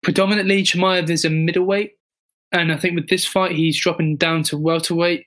[0.02, 1.92] Predominantly, Chimaev is a middleweight,
[2.50, 5.26] and I think with this fight, he's dropping down to welterweight.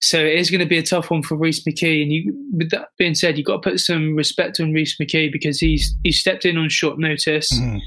[0.00, 2.02] So it is going to be a tough one for Rhys McKee.
[2.02, 5.30] And you, with that being said, you've got to put some respect on Rhys McKee
[5.30, 7.80] because he's he stepped in on short notice Mhm.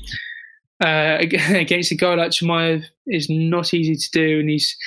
[0.82, 1.18] uh,
[1.60, 4.78] against a guy like Chimaev is not easy to do, and he's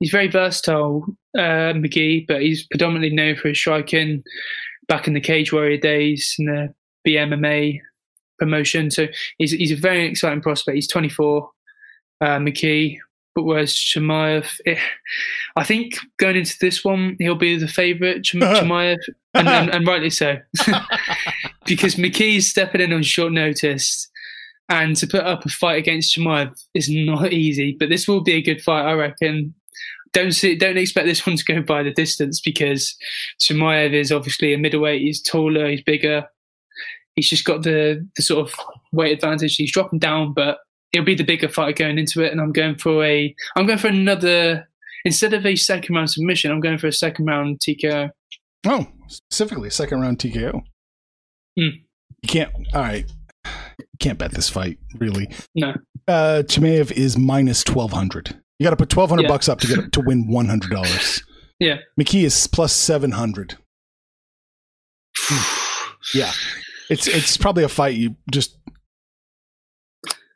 [0.00, 1.06] he's very versatile,
[1.38, 4.22] uh, McKee, but he's predominantly known for his striking
[4.88, 6.74] back in the Cage Warrior days and the
[7.06, 7.80] BAMMA
[8.38, 8.90] promotion.
[8.90, 9.06] So
[9.38, 10.74] he's he's a very exciting prospect.
[10.74, 11.50] He's 24,
[12.20, 12.98] uh, McKee.
[13.34, 14.78] But whereas Chimaev, eh,
[15.56, 18.98] I think going into this one, he'll be the favourite, Chimaev,
[19.34, 20.38] and, and, and rightly so.
[21.66, 24.08] because McKee's stepping in on short notice.
[24.70, 28.34] And to put up a fight against Chimaev is not easy, but this will be
[28.34, 29.54] a good fight, I reckon.
[30.14, 32.96] Don't see, don't expect this one to go by the distance because
[33.40, 35.02] Chimaev is obviously a middleweight.
[35.02, 36.24] He's taller, he's bigger.
[37.16, 38.54] He's just got the the sort of
[38.92, 39.56] weight advantage.
[39.56, 40.58] He's dropping down, but
[40.92, 42.32] it'll be the bigger fight going into it.
[42.32, 44.68] And I'm going for a, I'm going for another
[45.04, 46.50] instead of a second round submission.
[46.50, 48.10] I'm going for a second round TKO.
[48.66, 50.60] Oh, specifically second round TKO.
[51.58, 51.68] Hmm.
[52.22, 52.52] You can't.
[52.72, 53.06] All right.
[53.44, 55.30] You can't bet this fight, really.
[55.54, 55.74] No.
[56.08, 58.40] Uh, Chimaev is minus twelve hundred.
[58.58, 59.28] You got to put twelve hundred Yeah.
[59.28, 61.22] bucks up to get to win one hundred dollars.
[61.60, 61.78] Yeah.
[61.98, 63.56] McKee is plus seven hundred.
[66.14, 66.32] Yeah,
[66.90, 68.58] it's it's probably a fight you just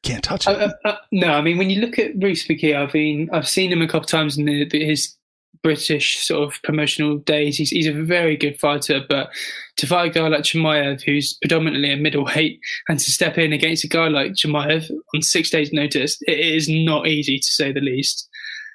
[0.02, 0.60] can't touch Uh, it.
[0.84, 3.70] uh, uh, no, I mean when you look at Bruce McKee, I've been I've seen
[3.70, 5.14] him a couple times in the, the, his
[5.62, 7.56] British sort of promotional days.
[7.56, 9.30] He's he's a very good fighter, but
[9.76, 13.84] to fight a guy like Chimaev, who's predominantly a middleweight, and to step in against
[13.84, 17.80] a guy like Chimaev on six days' notice, it is not easy to say the
[17.80, 18.28] least.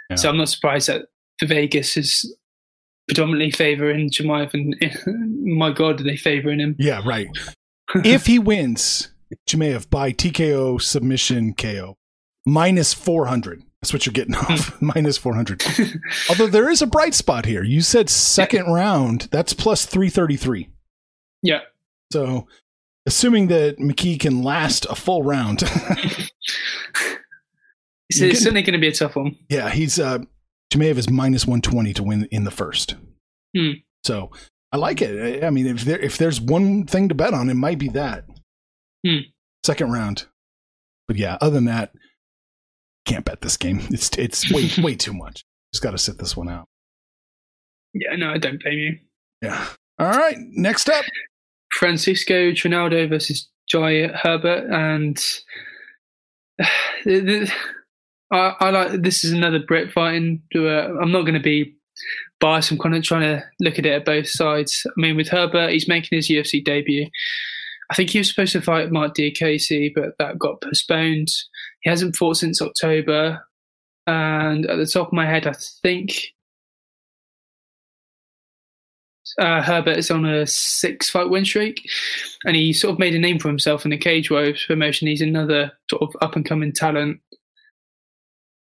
[0.09, 0.15] Yeah.
[0.15, 1.05] So I'm not surprised that
[1.39, 2.35] the Vegas is
[3.07, 4.75] predominantly favouring Chimaev, and
[5.57, 6.75] my God, are they favouring him?
[6.79, 7.27] Yeah, right.
[7.95, 9.09] if he wins
[9.47, 11.97] Chimaev by TKO submission KO,
[12.45, 13.63] minus 400.
[13.83, 14.81] That's what you're getting off.
[14.81, 15.61] minus 400.
[16.29, 17.63] Although there is a bright spot here.
[17.65, 19.27] You said second round.
[19.29, 20.69] That's plus 333.
[21.41, 21.59] yeah.
[22.13, 22.47] So,
[23.05, 25.69] assuming that McKee can last a full round, It's,
[26.95, 27.09] You're
[28.09, 29.35] it's getting- certainly going to be a tough one.
[29.49, 30.19] yeah, he's uh
[30.71, 32.95] Chimaev is minus 120 to win in the first.
[33.57, 33.71] Hmm.
[34.05, 34.31] So,
[34.71, 35.43] I like it.
[35.43, 37.89] I- I mean, if there if there's one thing to bet on, it might be
[37.89, 38.25] that.
[39.05, 39.17] Hmm.
[39.65, 40.27] Second round.
[41.09, 41.91] But yeah, other than that,
[43.05, 43.81] can't bet this game.
[43.89, 45.43] It's it's way way too much.
[45.73, 46.65] Just got to sit this one out.
[47.93, 48.99] Yeah, no, I don't blame you.
[49.41, 49.67] Yeah.
[49.99, 50.35] All right.
[50.37, 51.05] Next up.
[51.73, 55.17] Francisco Trinaldo versus Jai Herbert, and
[57.05, 57.53] the, the,
[58.31, 60.41] I, I like this is another Brit fighting.
[60.55, 60.59] Uh,
[60.99, 61.75] I'm not going to be
[62.39, 62.71] biased.
[62.71, 64.85] I'm kind of trying to look at it at both sides.
[64.85, 67.07] I mean, with Herbert, he's making his UFC debut.
[67.91, 71.29] I think he was supposed to fight Marc Diakiese, but that got postponed.
[71.81, 73.41] He hasn't fought since October,
[74.07, 76.33] and at the top of my head, I think
[79.39, 81.89] uh, Herbert is on a six fight win streak,
[82.45, 85.07] and he sort of made a name for himself in the Cage Warriors promotion.
[85.07, 87.19] He's another sort of up and coming talent.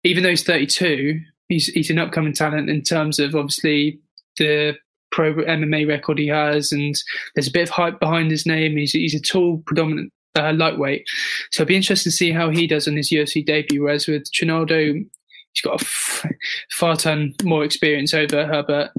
[0.04, 1.20] Even though he's 32,
[1.50, 4.00] he's he's an upcoming talent in terms of obviously
[4.38, 4.76] the
[5.20, 6.96] pro MMA record he has, and
[7.36, 8.78] there's a bit of hype behind his name.
[8.78, 11.04] He's he's a tall, predominant uh, lightweight,
[11.52, 13.84] so it'd be interesting to see how he does on his UFC debut.
[13.84, 16.26] Whereas with Trinaldo, he's got a f-
[16.72, 18.92] far ton more experience over Herbert.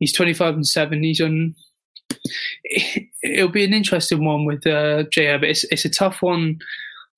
[0.00, 1.04] He's 25 and 7.
[1.04, 1.54] He's on.
[3.22, 5.50] It'll be an interesting one with uh, Jai Herbert.
[5.50, 6.58] It's, it's a tough one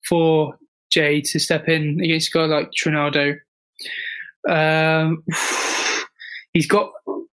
[0.07, 0.59] for
[0.91, 3.37] Jai to step in against a guy like Trinaldo.
[4.47, 5.23] Um,
[6.53, 6.91] he's got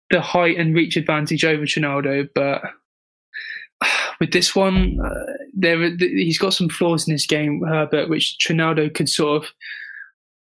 [0.09, 2.61] the height and reach advantage over Trinaldo, but
[4.19, 8.89] with this one, uh, there he's got some flaws in his game, Herbert, which Trinaldo
[8.89, 9.49] could sort of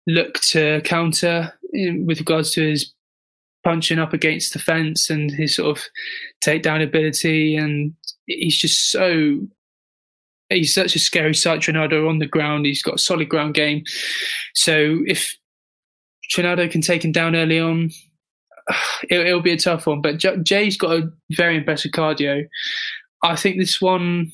[0.07, 2.93] look to counter in, with regards to his
[3.63, 5.85] punching up against the fence and his sort of
[6.43, 7.57] takedown ability.
[7.57, 7.95] And
[8.27, 9.41] he's just so
[10.49, 11.61] he's such a scary sight.
[11.61, 13.85] Trinaldo on the ground, he's got a solid ground game.
[14.55, 15.37] So if
[16.31, 17.91] Trinaldo can take him down early on,
[19.09, 20.01] it, it'll be a tough one.
[20.01, 22.45] But J- Jai's got a very impressive cardio.
[23.23, 24.33] I think this one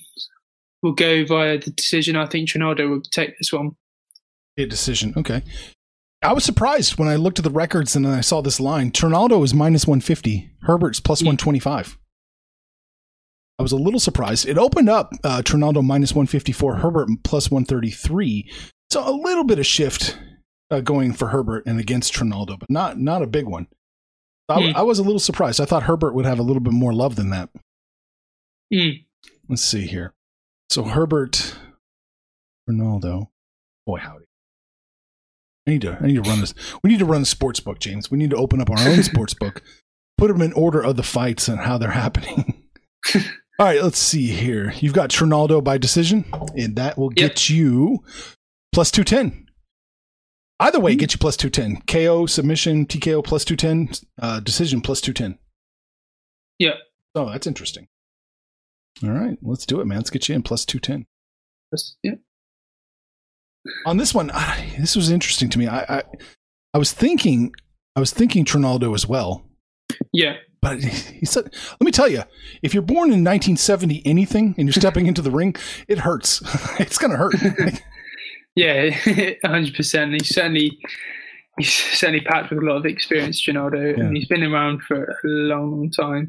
[0.83, 2.17] will go via the decision.
[2.17, 3.73] I think Trinaldo will take this one.
[4.59, 5.13] A decision.
[5.17, 5.43] Okay.
[6.23, 8.91] I was surprised when I looked at the records and then I saw this line.
[8.91, 10.51] Trinaldo is minus 150.
[10.63, 11.99] Herbert's plus 125.
[13.59, 14.47] I was a little surprised.
[14.47, 18.51] It opened up uh, Trinaldo minus 154, Herbert plus 133.
[18.91, 20.19] So a little bit of shift
[20.71, 23.67] uh, going for Herbert and against Trinaldo, but not not a big one.
[24.49, 24.77] I, Hmm.
[24.77, 25.61] I was a little surprised.
[25.61, 27.49] I thought Herbert would have a little bit more love than that.
[28.73, 28.91] Hmm.
[29.49, 30.13] Let's see here.
[30.71, 31.57] So Herbert,
[32.69, 33.29] Ronaldo,
[33.87, 34.25] boy howdy.
[35.67, 36.55] I need to I need to run this.
[36.83, 38.11] We need to run the sports book, James.
[38.11, 39.63] We need to open up our own sports book,
[40.19, 42.63] put them in order of the fights and how they're happening.
[43.59, 44.73] All right, let's see here.
[44.81, 46.25] You've got Trinaldo by decision,
[46.57, 47.17] and that will Yep.
[47.17, 48.05] get you
[48.73, 49.46] plus two ten.
[50.59, 51.83] Either way, get you plus 210.
[51.87, 55.39] KO, submission, TKO plus 210, uh, decision plus 210.
[56.59, 56.77] Yeah.
[57.15, 57.89] Oh, that's interesting.
[59.03, 59.99] All right, let's do it, man.
[59.99, 61.07] Let's get you in plus 210.
[61.71, 62.15] That's, yeah.
[63.85, 65.67] On this one, I, this was interesting to me.
[65.67, 66.03] I, I
[66.73, 67.53] I was thinking
[67.97, 69.45] I was thinking Trinaldo as well.
[70.13, 70.35] Yeah.
[70.61, 72.23] But he said, let me tell you,
[72.61, 75.55] if you're born in 1970 anything and you're stepping into the ring,
[75.89, 76.43] it hurts.
[76.79, 77.35] it's going to hurt.
[78.57, 78.91] Yeah,
[79.45, 80.13] hundred percent.
[80.15, 80.79] He's certainly
[81.59, 84.05] he's certainly packed with a lot of experience, Ronaldo, Yeah.
[84.05, 86.27] and he's been around for a long, long time.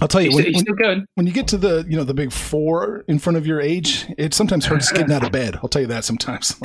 [0.00, 1.06] I'll tell you, He's, when, he's when, still going.
[1.16, 4.06] when you get to the, you know, the big four in front of your age,
[4.16, 5.56] it sometimes hurts getting out of bed.
[5.62, 6.54] I'll tell you that sometimes.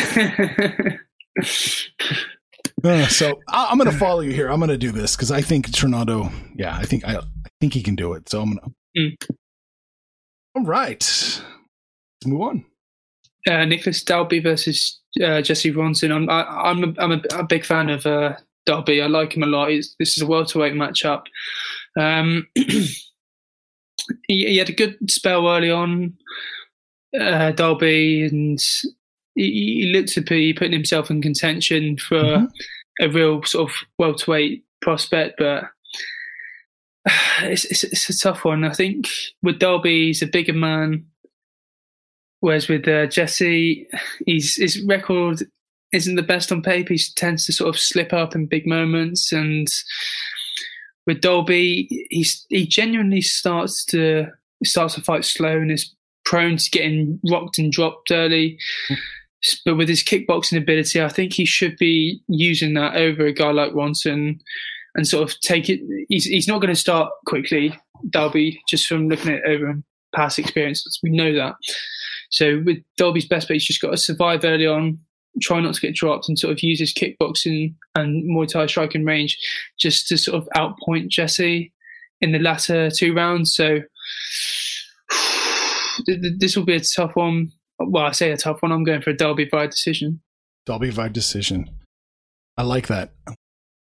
[2.83, 4.49] Uh, so I, I'm going to follow you here.
[4.49, 7.21] I'm going to do this because I think Trinaldo, yeah, I think I, I
[7.61, 8.27] think he can do it.
[8.27, 8.99] So I'm going to.
[8.99, 9.15] Mm.
[10.55, 11.41] All right, let's
[12.25, 12.65] move on.
[13.49, 16.11] Uh, Nicolas Dalby versus uh, Jesse Ronson.
[16.15, 19.01] I'm I, I'm a, I'm a, a big fan of uh, Dalby.
[19.01, 19.69] I like him a lot.
[19.69, 21.23] He's, this is a welterweight matchup.
[21.99, 22.95] Um, he,
[24.27, 26.13] he had a good spell early on,
[27.19, 28.59] uh, Dalby, and
[29.35, 29.51] he,
[29.83, 32.51] he looked to be putting himself in contention for Mhm.
[33.01, 35.65] a real sort of welterweight prospect, but.
[37.41, 38.63] It's, it's it's a tough one.
[38.63, 39.09] I think
[39.41, 41.05] with Dalby, he's a bigger man.
[42.43, 43.87] Whereas with uh, Jesse,
[44.25, 45.43] he's, his record
[45.93, 46.91] isn't the best on paper.
[46.91, 49.31] He tends to sort of slip up in big moments.
[49.31, 49.69] And
[51.07, 54.27] with Dalby, he's, he genuinely starts to
[54.65, 58.57] starts to fight slow and is prone to getting rocked and dropped early.
[59.63, 63.51] But with his kickboxing ability, I think he should be using that over a guy
[63.51, 64.41] like Ronson
[64.95, 65.79] and sort of take it.
[66.09, 67.79] He's, he's not going to start quickly,
[68.09, 69.75] Dalby, just from looking at over
[70.13, 70.99] past experiences.
[71.01, 71.55] We know that.
[72.33, 74.97] So with Dalby's best bet, he's just got to survive early on,
[75.41, 79.05] try not to get dropped, and sort of use his kickboxing and Muay Thai striking
[79.05, 79.37] range
[79.79, 81.71] just to sort of outpoint Jesse
[82.21, 83.55] in the latter two rounds.
[83.55, 83.81] So
[86.07, 87.51] th- th- this will be a tough one.
[87.77, 88.71] Well, I say a tough one.
[88.71, 90.19] I'm going for a Dalby via decision.
[90.65, 91.69] Dalby by decision.
[92.57, 93.13] I like that.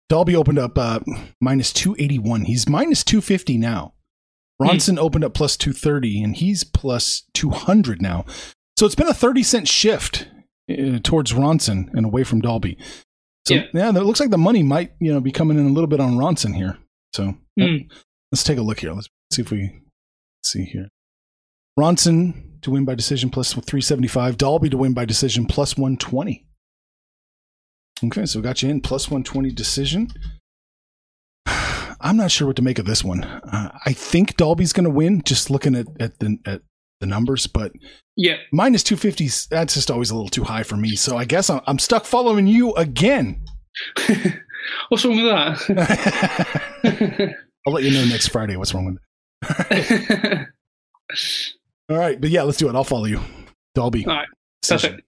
[0.07, 1.01] Dalby opened up uh,
[1.39, 2.45] minus 281.
[2.45, 3.93] He's minus 250 now.
[4.61, 8.25] Ronson opened up plus 230, and he's plus 200 now.
[8.77, 10.27] So it's been a 30 cent shift
[10.69, 12.77] uh, towards Ronson and away from Dalby.
[13.47, 13.89] So yeah, Yeah.
[13.89, 16.15] it looks like the money might you know be coming in a little bit on
[16.17, 16.77] Ronson here.
[17.13, 17.89] So Mm.
[18.31, 18.91] let's take a look here.
[18.93, 19.71] Let's see if we
[20.43, 20.89] see here.
[21.79, 24.37] Ronson to win by decision plus 375.
[24.37, 26.45] Dalby to win by decision plus 120.
[28.03, 30.09] Okay, so we got you in plus 120 decision.
[32.01, 33.23] I'm not sure what to make of this one.
[33.23, 36.61] Uh, I think Dalby's going to win just looking at, at the at
[37.01, 37.71] the numbers, but
[38.15, 38.37] Yeah.
[38.51, 40.95] minus 250 that's just always a little too high for me.
[40.95, 43.41] So I guess I'm, I'm stuck following you again.
[44.89, 45.25] What's wrong with
[45.67, 47.35] that?
[47.67, 48.97] I'll let you know next Friday what's wrong with
[49.71, 50.47] it.
[51.89, 52.75] All right, but yeah, let's do it.
[52.75, 53.21] I'll follow you.
[53.75, 54.05] Dalby.
[54.05, 54.27] All right,
[54.61, 54.91] Decision.
[54.91, 55.05] Perfect.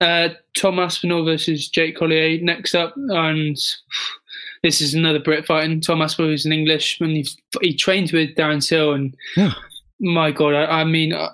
[0.00, 3.56] Uh, Tom Aspinall versus Jake Collier next up, and
[4.64, 5.80] this is another Brit fighting.
[5.82, 7.10] Tom Aspinall is an Englishman.
[7.10, 7.26] He,
[7.60, 9.52] he trains with Darren Till, and Yeah.
[10.00, 11.28] my God, I, I mean, uh,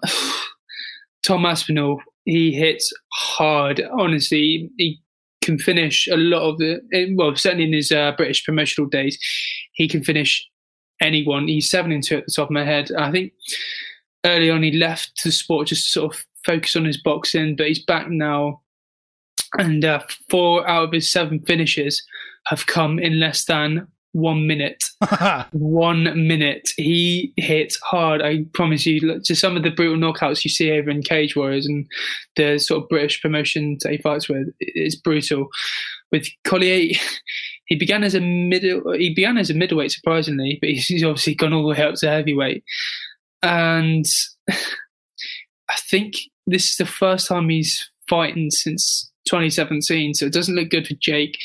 [1.24, 3.80] Tom Aspinall, he hits hard.
[3.98, 5.00] Honestly, he
[5.42, 6.80] can finish a lot of the.
[7.16, 9.16] Well, certainly in his uh, British promotional days,
[9.74, 10.44] he can finish
[11.00, 11.46] anyone.
[11.46, 12.90] He's seven and two at the top of my head.
[12.98, 13.32] I think
[14.26, 17.68] early on he left the sport just to sort of focus on his boxing, but
[17.68, 18.60] he's back now.
[19.58, 22.02] And uh, four out of his seven finishes
[22.46, 24.83] have come in less than one minute.
[25.53, 26.70] One minute.
[26.76, 28.22] He hits hard.
[28.22, 29.00] I promise you.
[29.00, 31.87] Look, To some of the brutal knockouts you see over in Cage Warriors and
[32.37, 35.48] the sort of British promotions that he fights with, it's brutal.
[36.11, 36.94] With Collier,
[37.66, 38.92] he began as a middle.
[38.92, 41.94] He began as a middleweight, surprisingly, but he's he's obviously gone all the way up
[41.96, 42.64] to heavyweight.
[43.42, 44.07] And
[44.50, 46.14] I think
[46.46, 50.94] this is the first time he's fighting since 2017, so it doesn't look good for
[50.94, 51.38] Jake.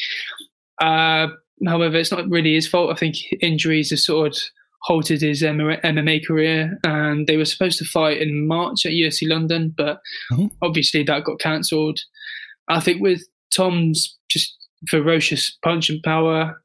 [0.82, 1.28] Uh,
[1.66, 2.92] however, it's not really his fault.
[2.92, 4.38] I think injuries have sort of
[4.84, 9.74] halted his MMA career, and they were supposed to fight in March at UFC London,
[9.76, 10.00] but
[10.32, 10.52] Mhm.
[10.62, 12.00] obviously that got cancelled.
[12.68, 13.24] I think with
[13.54, 14.56] Tom's just
[14.90, 16.62] ferocious punch and power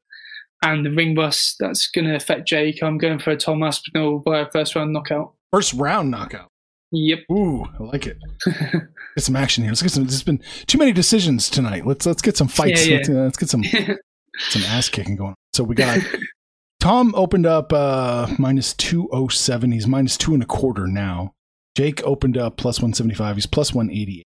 [0.63, 2.83] and the ring bust, that's going to affect Jake.
[2.83, 5.33] I'm going for a Tom Aspinall by a first round knockout.
[5.51, 6.47] First round knockout.
[6.91, 7.19] Yep.
[7.31, 8.17] Ooh, I like it.
[8.45, 8.83] get
[9.23, 9.71] some action here.
[9.71, 10.05] Let's get some.
[10.05, 11.87] There's been too many decisions tonight.
[11.87, 12.85] Let's let's get some fights.
[12.85, 12.97] Yeah, yeah.
[12.97, 13.63] Let's, uh, let's get some
[14.37, 15.31] some ass kicking going.
[15.31, 15.35] on.
[15.53, 15.99] So we got
[16.79, 19.71] Tom opened up uh minus two oh seven.
[19.71, 21.33] He's minus two and a quarter now.
[21.75, 23.35] Jake opened up plus one seventy five.
[23.35, 24.23] He's plus one eighty.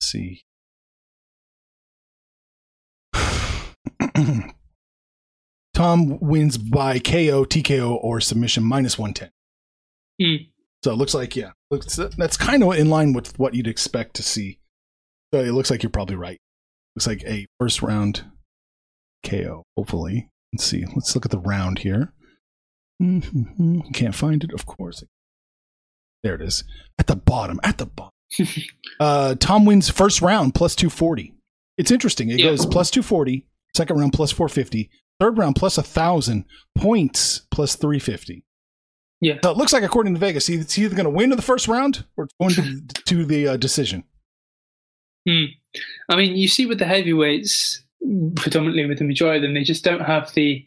[0.00, 0.42] Let's see.
[5.74, 9.30] Tom wins by KO, TKO, or submission minus 110.
[10.20, 10.44] Hmm.
[10.84, 14.14] So it looks like, yeah, looks, that's kind of in line with what you'd expect
[14.14, 14.58] to see.
[15.32, 16.38] So it looks like you're probably right.
[16.96, 18.24] Looks like a first round
[19.24, 20.28] KO, hopefully.
[20.52, 20.84] Let's see.
[20.94, 22.12] Let's look at the round here.
[23.00, 23.92] Mhm.
[23.94, 25.02] Can't find it, of course.
[26.22, 26.64] There it is.
[26.98, 27.58] At the bottom.
[27.64, 28.12] At the bottom.
[29.00, 31.34] uh, Tom wins first round plus 240.
[31.78, 32.30] It's interesting.
[32.30, 32.46] It Yeah.
[32.50, 33.46] goes plus 240,
[33.76, 36.44] second round plus 450, third round plus 1,000,
[36.76, 38.44] points plus 350.
[39.20, 39.38] Yeah.
[39.42, 41.68] So it looks like, according to Vegas, he's either going to win in the first
[41.68, 42.54] round or it's going
[42.86, 44.04] to, to the uh, decision.
[45.28, 45.44] Hmm.
[46.08, 47.81] I mean, you see with the heavyweights,
[48.36, 50.64] predominantly with the majority of them, they just don't have the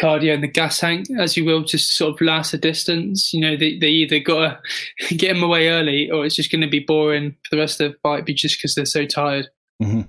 [0.00, 3.32] cardio and the gas tank, as you will, just to sort of last a distance.
[3.34, 4.62] You know, they, they either got
[5.08, 7.80] to get them away early or it's just going to be boring for the rest
[7.80, 9.48] of the fight be just because they're so tired.
[9.82, 10.02] hmm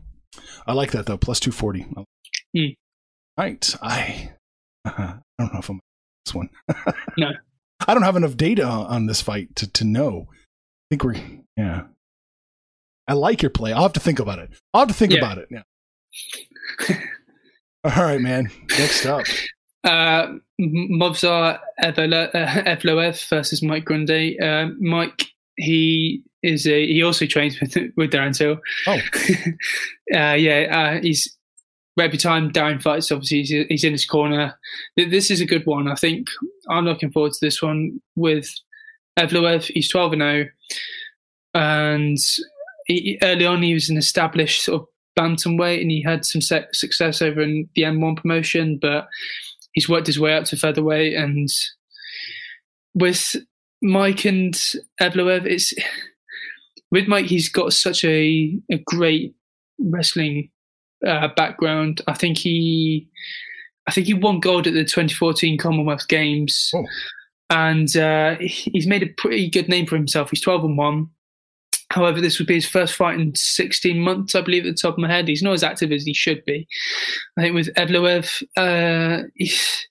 [0.65, 1.17] I like that though.
[1.17, 1.81] Plus two forty.
[2.55, 2.65] Hmm.
[3.37, 3.75] Right.
[3.81, 4.31] I
[4.85, 5.79] uh, I don't know if I'm
[6.25, 6.49] this one.
[7.17, 7.31] No.
[7.87, 10.27] I don't have enough data on this fight to to know.
[10.29, 10.35] I
[10.91, 11.15] think we're
[11.57, 11.83] yeah.
[13.07, 13.73] I like your play.
[13.73, 14.51] I'll have to think about it.
[14.73, 15.17] I'll have to think Yeah.
[15.17, 15.47] about it.
[15.49, 15.63] Yeah.
[17.83, 18.49] All right, man.
[18.77, 19.25] Next up.
[19.83, 24.39] Uh, Movzar Evloev versus Mike Grundy.
[24.39, 28.59] Uh, Mike, he is a he also trains with with Darren Till.
[28.87, 28.99] Oh.
[30.17, 30.67] uh, yeah,
[30.97, 31.35] uh, he's
[31.99, 34.57] every time Darren fights, obviously he's, he's in his corner.
[34.95, 35.87] This is a good one.
[35.87, 36.27] I think
[36.69, 38.49] I'm looking forward to this one with
[39.19, 39.69] Evloev.
[39.73, 40.45] He's 12 and 0,
[41.53, 42.17] and
[42.85, 44.87] he, early on he was an established sort of
[45.19, 49.07] bantamweight, and he had some success over in the M1 promotion, but
[49.73, 51.13] he's worked his way up to featherweight.
[51.15, 51.49] And
[52.93, 53.35] with
[53.81, 54.53] Mike and
[54.99, 55.73] Evloev, it's
[56.91, 59.33] with Mike, he's got such a, a great
[59.79, 60.49] wrestling
[61.07, 62.01] uh, background.
[62.07, 63.07] I think he,
[63.87, 66.85] I think he won gold at the 2014 Commonwealth Games, Oh.
[67.49, 70.29] and uh, he's made a pretty good name for himself.
[70.29, 71.07] He's 12 and one.
[71.91, 74.93] However, this would be his first fight in 16 months, I believe, at the top
[74.93, 75.27] of my head.
[75.27, 76.67] He's not as active as he should be.
[77.37, 79.87] I think with Evloev, uh, he's,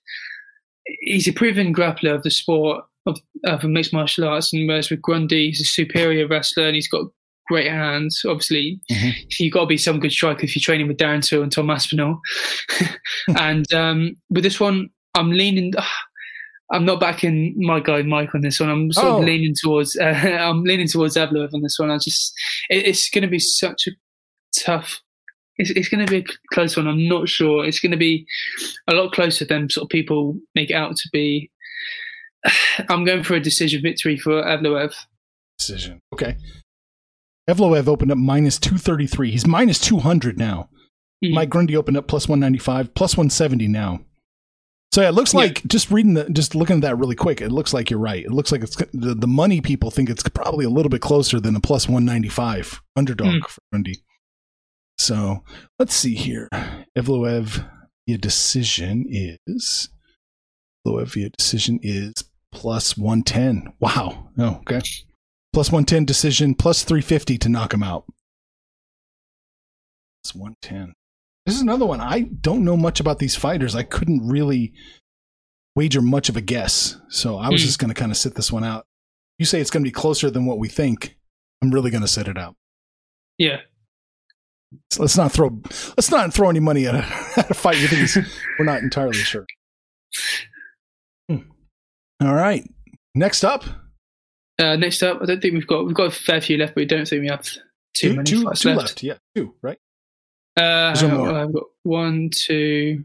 [1.01, 5.01] he's a proven grappler of the sport of, of mixed martial arts, and whereas with
[5.01, 7.05] Grundy, he's a superior wrestler and he's got
[7.47, 8.21] great hands.
[8.25, 9.13] Obviously, Mhm.
[9.39, 11.69] you've got to be some good striker if you're training with Darren Till and Tom
[11.69, 12.19] Aspinall.
[13.37, 15.73] and um, with this one, I'm leaning.
[16.71, 18.69] I'm not backing my guy Mike on this one.
[18.69, 19.17] I'm sort Oh.
[19.19, 19.95] of leaning towards.
[20.01, 21.91] Uh, I'm leaning towards Evloev on this one.
[21.91, 22.33] I just,
[22.69, 23.91] it, it's going to be such a
[24.57, 25.01] tough.
[25.57, 26.87] It's, it's going to be a close one.
[26.87, 27.65] I'm not sure.
[27.65, 28.25] It's going to be
[28.87, 31.51] a lot closer than sort of people make it out to be.
[32.89, 34.93] I'm going for a decision victory for Evloev.
[35.59, 35.99] Decision.
[36.13, 36.37] Okay.
[37.49, 39.31] Evloev opened up minus 233.
[39.31, 40.69] He's minus 200 now.
[41.23, 41.33] Mhm.
[41.33, 44.01] Mike Grundy opened up plus 195, plus 170 now.
[44.93, 45.41] So yeah, it looks Yeah.
[45.41, 48.25] like just reading the, just looking at that really quick, it looks like you're right.
[48.25, 51.39] It looks like it's the, the money people think it's probably a little bit closer
[51.39, 53.39] than a plus 195 underdog hmm.
[53.47, 54.03] for Grundy.
[54.97, 55.43] So
[55.79, 56.49] let's see here.
[56.97, 57.65] Evloev
[58.07, 59.89] via decision is
[60.85, 62.13] Evloev via decision is
[62.51, 63.73] plus 110.
[63.79, 64.29] Wow.
[64.37, 64.81] Oh, okay.
[65.53, 68.05] Plus 110 decision, plus 350 to knock him out.
[70.23, 70.93] It's Plus 110.
[71.45, 72.01] This is another one.
[72.01, 73.75] I don't know much about these fighters.
[73.75, 74.73] I couldn't really
[75.75, 76.97] wager much of a guess.
[77.09, 77.65] So I was Hmm.
[77.65, 78.85] just going to kind of sit this one out.
[79.39, 81.17] You say it's going to be closer than what we think.
[81.63, 82.55] I'm really going to sit it out.
[83.37, 83.61] Yeah.
[84.91, 85.61] So let's not throw
[85.97, 86.99] let's not throw any money at a,
[87.37, 88.17] at a fight with these.
[88.59, 89.45] We're not entirely sure.
[91.29, 91.37] Hmm.
[92.21, 92.63] All right.
[93.15, 93.65] Next up,
[94.59, 96.81] Uh, next up, I don't think we've got we've got a fair few left, but
[96.81, 97.59] we don't think we have too
[97.93, 98.79] two, many two, fights two left.
[98.79, 99.03] left.
[99.03, 99.55] Yeah, two.
[99.61, 99.77] Right.
[100.57, 101.33] Uh, Is there on, more?
[101.33, 103.03] I've got one, two,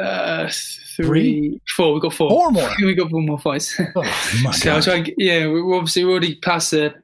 [0.00, 0.48] uh,
[0.96, 1.06] Three?
[1.06, 1.92] three, four.
[1.94, 2.30] We've got four.
[2.30, 2.70] Four more.
[2.82, 3.78] we got four more fights.
[3.96, 4.02] Oh
[4.42, 4.82] my so god.
[4.82, 6.94] try and, get- yeah, we're obviously already past the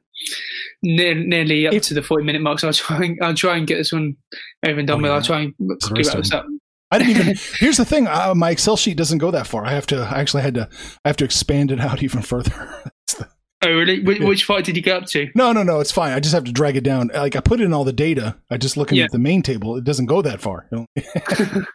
[0.81, 2.59] near, nearly up to the forty minute mark.
[2.59, 4.15] So I'll try and I'll try and get this one
[4.65, 5.09] over and done Oh, with.
[5.09, 5.15] yeah.
[5.15, 6.45] I'll try and the quickly rest wrap this up.
[6.91, 7.35] I didn't even.
[7.59, 8.07] Here's the thing.
[8.07, 9.65] Uh, my Excel sheet doesn't go that far.
[9.65, 10.01] I have to.
[10.01, 10.69] I actually had to.
[11.05, 12.91] I have to expand it out even further.
[13.63, 14.01] Oh really?
[14.03, 14.27] Which, Yeah.
[14.27, 15.29] which fight did you get up to?
[15.35, 15.79] no, no, no.
[15.79, 16.13] It's fine.
[16.13, 17.11] I just have to drag it down.
[17.13, 18.37] Like I put in all the data.
[18.49, 19.05] I just looking Yeah.
[19.05, 19.75] at the main table.
[19.77, 20.67] It doesn't go that far.
[20.71, 20.87] You,
[21.55, 21.65] know?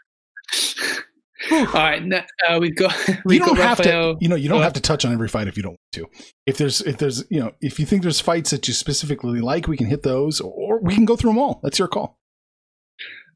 [1.53, 2.03] All right,
[2.49, 4.15] uh, we've got You we've don't got have Rafael.
[4.17, 4.19] to.
[4.21, 6.07] You know, you don't have to touch on every fight if you don't want to.
[6.45, 9.69] If there's, if there's, you know, if you think there's fights that you specifically like,
[9.69, 11.61] we can hit those, or we can go through them all.
[11.63, 12.19] That's your call.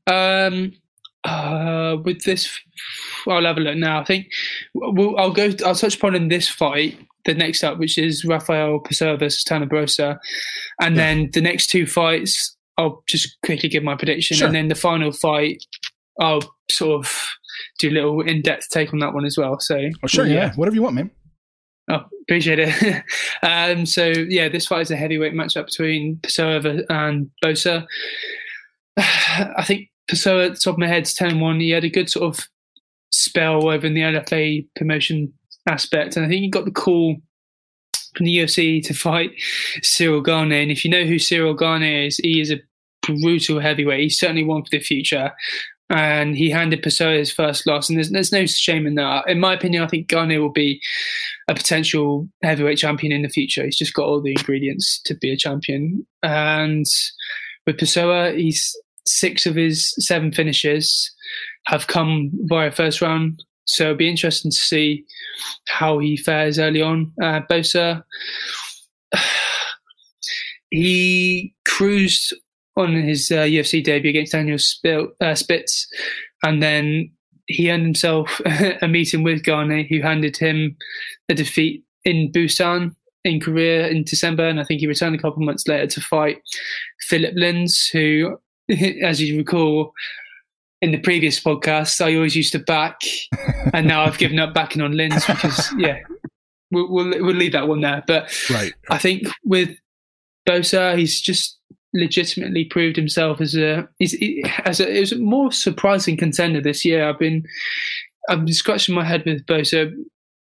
[0.08, 0.72] Um,
[1.22, 2.58] uh, with this,
[3.28, 4.00] I'll have a look now.
[4.00, 4.26] I think
[4.74, 5.50] we'll, I'll go.
[5.64, 6.98] I'll touch upon in this fight
[7.32, 10.18] the next up, which is Rafael Pessoa versus Tanner Boser,
[10.80, 11.02] and Yeah.
[11.02, 12.56] then the next two fights.
[12.78, 14.46] I'll just quickly give my prediction, Sure.
[14.46, 15.62] and then the final fight
[16.18, 17.12] I'll sort of
[17.78, 19.58] do a little in-depth take on that one as well.
[19.60, 20.52] So, Oh, sure, yeah.
[20.54, 21.10] Whatever you want, man.
[21.90, 23.02] Oh, appreciate it.
[23.42, 27.86] um, so yeah, this fight is a heavyweight matchup between Pessoa and Boser.
[28.96, 31.60] I think Pessoa, at the top of my head, is 10 1.
[31.60, 32.44] He had a good sort of
[33.12, 35.32] spell over in the LFA promotion
[35.68, 37.16] aspect, and I think he got the call
[38.16, 39.30] from the UFC to fight
[39.82, 40.52] Ciryl Gane.
[40.52, 42.60] And if you know who Ciryl Gane is, he is a
[43.02, 44.00] brutal heavyweight.
[44.00, 45.32] He's certainly one for the future.
[45.88, 49.28] And he handed Pessoa his first loss, and there's, there's no shame in that.
[49.28, 50.80] In my opinion, I think Gane will be
[51.48, 53.64] a potential heavyweight champion in the future.
[53.64, 56.06] He's just got all the ingredients to be a champion.
[56.22, 56.86] And
[57.66, 61.12] with Pessoa, he's six of his seven finishes
[61.66, 63.42] have come via first round.
[63.70, 65.04] So it'll be interesting to see
[65.68, 67.12] how he fares early on.
[67.22, 68.02] Uh, Boser,
[70.70, 72.34] he cruised
[72.76, 75.86] on his uh, UFC debut against Daniel Spil- uh, Spitz,
[76.42, 77.12] and then
[77.46, 78.40] he earned himself
[78.82, 80.76] a meeting with Gane, who handed him
[81.28, 85.42] a defeat in Busan in Korea in December, and I think he returned a couple
[85.42, 86.38] of months later to fight
[87.02, 88.36] Philipe Lins, who,
[89.04, 89.92] as you recall,
[90.82, 93.00] in the previous podcast, I always used to back,
[93.72, 95.98] and now I've given up backing on Lins because, yeah,
[96.70, 98.02] we'll, we'll, we'll leave that one there.
[98.06, 98.72] But Right.
[98.88, 99.70] I think with
[100.48, 101.58] Boser, he's just
[101.92, 106.60] legitimately proved himself as a he's, he, as a it was a more surprising contender
[106.60, 107.08] this year.
[107.08, 107.44] I've been
[108.28, 109.92] I've been scratching my head with Boser,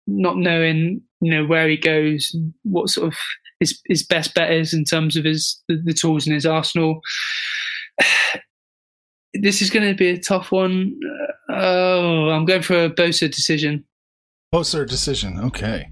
[0.06, 3.18] not knowing you know where he goes, what sort of
[3.60, 7.00] his his best bet is in terms of his the, the tools in his arsenal.
[9.34, 10.98] This is going to be a tough one.
[11.50, 13.84] Oh, I'm going for a Boser decision.
[14.54, 15.38] Boser decision.
[15.38, 15.90] Okay.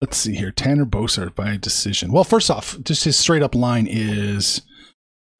[0.00, 0.50] Let's see here.
[0.50, 2.12] Tanner Boser by decision.
[2.12, 4.62] Well, first off, just his straight up line is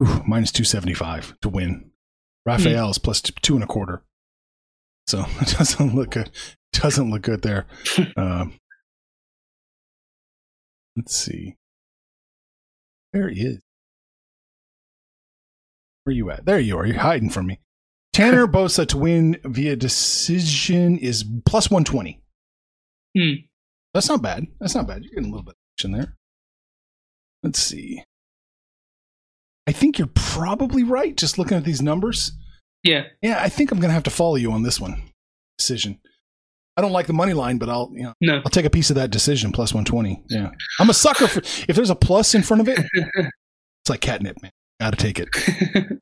[0.03, 1.91] ooh, minus 275 to win.
[2.45, 4.03] Rafael's plus t- two and a quarter.
[5.07, 6.31] So it doesn't look good.
[6.73, 7.65] Doesn't look good there.
[8.17, 8.59] um,
[10.95, 11.55] let's see.
[13.13, 13.59] There he is.
[16.09, 16.43] Where you at?
[16.43, 16.87] There you are.
[16.87, 17.59] You're hiding from me.
[18.13, 22.19] Tanner Boser to win via decision is plus 120.
[23.15, 23.33] Hmm.
[23.93, 24.47] That's not bad.
[24.59, 25.03] That's not bad.
[25.03, 26.15] You're getting a little bit of action there.
[27.43, 28.03] Let's see.
[29.67, 31.15] I think you're probably right.
[31.15, 32.31] Just looking at these numbers.
[32.81, 35.11] Yeah, Yeah, I think I'm going to have to follow you on this one.
[35.59, 35.99] Decision.
[36.75, 38.37] I don't like the money line, but I'll you know no.
[38.37, 40.23] I'll take a piece of that decision plus 120.
[40.29, 40.49] Yeah,
[40.79, 42.79] I'm a sucker for if there's a plus in front of it.
[43.83, 44.51] It's like catnip, man.
[44.79, 45.29] Got to take it.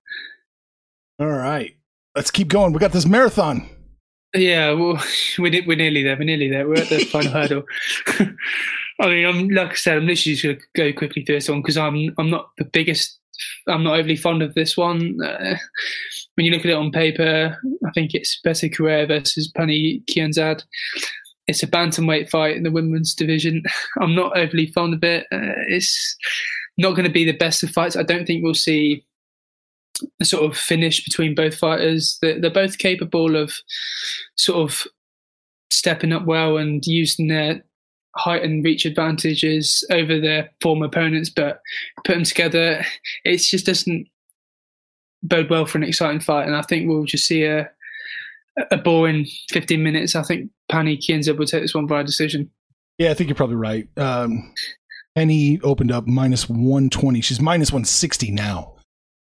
[1.19, 1.75] All right,
[2.15, 2.73] let's keep going.
[2.73, 3.67] We got this marathon.
[4.35, 5.01] Yeah, well,
[5.39, 6.15] we're, we're nearly there.
[6.15, 6.67] We're nearly there.
[6.67, 7.63] We're at the final hurdle.
[8.99, 11.49] I mean, I'm like I said, I'm literally just going to go quickly through this
[11.49, 13.19] one because I'm I'm not the biggest.
[13.67, 15.17] I'm not overly fond of this one.
[15.23, 15.57] Uh,
[16.35, 20.63] when you look at it on paper, I think it's Bethe Correia versus Pannie Kianzad.
[21.47, 23.63] It's a bantamweight fight in the women's division.
[24.01, 25.25] I'm not overly fond of it.
[25.31, 26.15] Uh, it's
[26.77, 27.95] not going to be the best of fights.
[27.95, 29.03] I don't think we'll see
[30.21, 32.17] a sort of finish between both fighters.
[32.21, 33.53] They're, they're both capable of
[34.35, 34.83] sort of
[35.71, 37.63] stepping up well and using their
[38.15, 41.61] height and reach advantages over their former opponents, but
[42.03, 42.83] put them together,
[43.23, 44.07] it just doesn't
[45.23, 46.47] bode well for an exciting fight.
[46.47, 47.69] And I think we'll just see a
[48.71, 50.15] a boring 15 minutes.
[50.15, 52.49] I think Pannie Kienza will take this one via decision.
[52.97, 53.87] Yeah, I think you're probably right.
[53.97, 54.51] Um,
[55.17, 57.21] Penny opened up minus 120.
[57.21, 58.75] She's minus 160 now.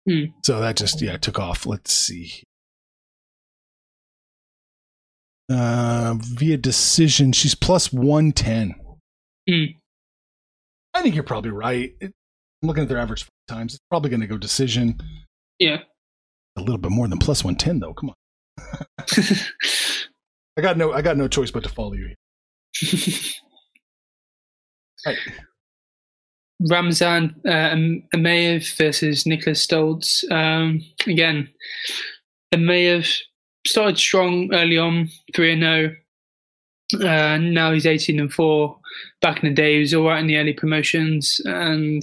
[0.06, 0.24] Hmm.
[0.44, 1.64] So that just, yeah, took off.
[1.64, 2.42] Let's see.
[5.50, 8.74] Uh, via decision, she's plus 110.
[9.48, 9.64] Hmm.
[10.92, 11.94] I think you're probably right.
[11.98, 12.12] It,
[12.62, 13.72] I'm looking at their average times.
[13.72, 15.00] It's probably going to go decision.
[15.58, 15.78] Yeah.
[16.56, 17.94] A little bit more than plus 110, though.
[17.94, 18.16] Come on.
[20.58, 22.14] I got no, I got no choice but to follow you.
[25.04, 25.18] Right.
[26.60, 27.76] Ramazan uh,
[28.16, 30.30] versus Niklas Stolze.
[30.30, 31.48] Um, again,
[32.54, 33.20] Emeev
[33.66, 35.96] started strong early on, 3 and 0.
[37.08, 38.78] Uh, now he's 18 and 4.
[39.20, 41.40] Back in the day, he was all right in the early promotions.
[41.44, 42.02] And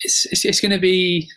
[0.00, 1.30] it's, it's, it's going to be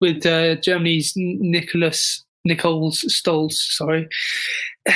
[0.00, 3.54] with uh, Germany's Niklas Nichols Stolze.
[3.54, 4.08] Sorry.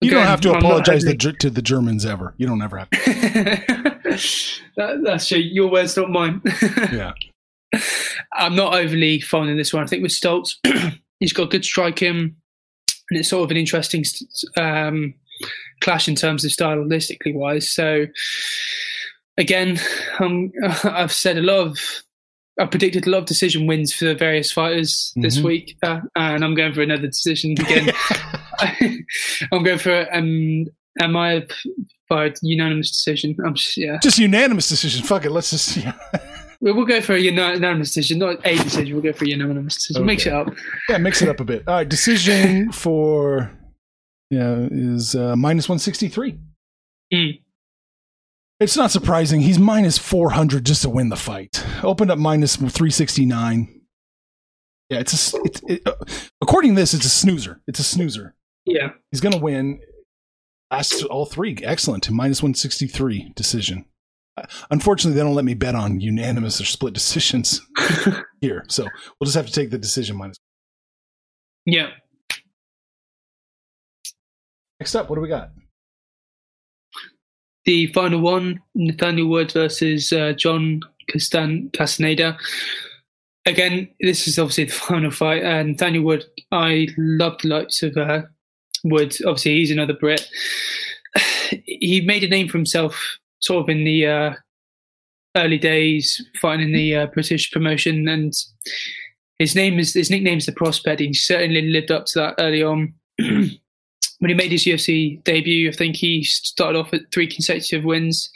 [0.00, 2.34] You don't have to I'm apologize the, overly- Ger- to the Germans ever.
[2.36, 3.93] You don't ever have to.
[4.76, 5.38] that, that's true.
[5.38, 6.40] Your words, not mine.
[6.92, 7.12] Yeah.
[8.34, 9.82] I'm not overly fond of this one.
[9.82, 10.54] I think with Stolze,
[11.20, 12.16] he's got good striking,
[13.10, 14.04] and it's sort of an interesting
[14.56, 15.12] um,
[15.80, 17.72] clash in terms of stylistically wise.
[17.72, 18.06] So,
[19.38, 19.80] again,
[20.20, 20.52] um,
[20.84, 21.78] I've said a lot of
[22.60, 25.42] I predicted a lot of decision wins for the various fighters this Mhm.
[25.44, 27.90] week, uh, and I'm going for another decision again.
[29.50, 30.66] I'm going for um,
[31.00, 31.16] am
[32.14, 33.36] Fired unanimous decision?
[33.44, 33.98] I'm just, yeah.
[34.02, 35.04] just unanimous decision.
[35.04, 35.30] Fuck it.
[35.30, 35.76] Let's just.
[35.76, 35.92] Yeah,
[36.60, 38.94] We'll, we'll go for a unanimous decision, not a decision.
[38.94, 40.06] We'll go for a unanimous decision.
[40.06, 40.48] Mix it up.
[40.88, 41.66] yeah mix it up a bit.
[41.66, 41.88] All right.
[41.88, 43.50] Decision for
[44.30, 46.38] yeah is uh, minus one sixty three.
[47.12, 47.40] Mm.
[48.60, 49.40] It's not surprising.
[49.40, 51.62] He's minus 400 just to win the fight.
[51.82, 53.82] Opened up minus 369.
[54.88, 55.92] Yeah, it's a, it, uh,
[56.40, 57.60] according to this, it's a snoozer.
[57.66, 58.36] It's a snoozer.
[58.64, 58.90] Yeah.
[59.10, 59.80] He's going to win.
[60.74, 62.10] Last all three, excellent.
[62.10, 63.84] Minus 163 decision.
[64.72, 67.60] Unfortunately, they don't let me bet on unanimous or split decisions
[68.40, 70.36] here, so we'll just have to take the decision minus.
[71.64, 71.90] Yeah.
[74.80, 75.50] Next up, what do we got?
[77.66, 82.36] The final one, Nathaniel Wood versus uh, John Castan- Castaneda.
[83.46, 85.44] Again, this is obviously the final fight.
[85.44, 88.22] And Nathaniel Wood, I love the likes of uh,
[88.84, 89.16] Wood.
[89.26, 90.28] Obviously, he's another Brit.
[91.66, 94.34] He made a name for himself sort of in the uh,
[95.36, 98.08] early days, fighting in the uh, British promotion.
[98.08, 98.32] And
[99.38, 101.00] his name is his nickname is the Prospect.
[101.00, 102.94] He certainly lived up to that early on.
[103.18, 108.30] when he made his UFC debut, I think he started off at three consecutive wins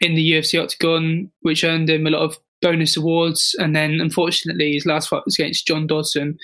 [0.00, 3.54] in the UFC Octagon, which earned him a lot of bonus awards.
[3.58, 6.38] And then, unfortunately, his last fight was against John Dodson,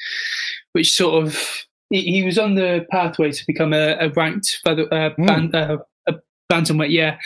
[0.73, 4.87] which sort of he, he was on the pathway to become a, a ranked feather,
[4.93, 5.27] uh, Mm.
[5.27, 5.77] ban, uh,
[6.09, 6.15] a
[6.53, 7.19] bantamweight, yeah.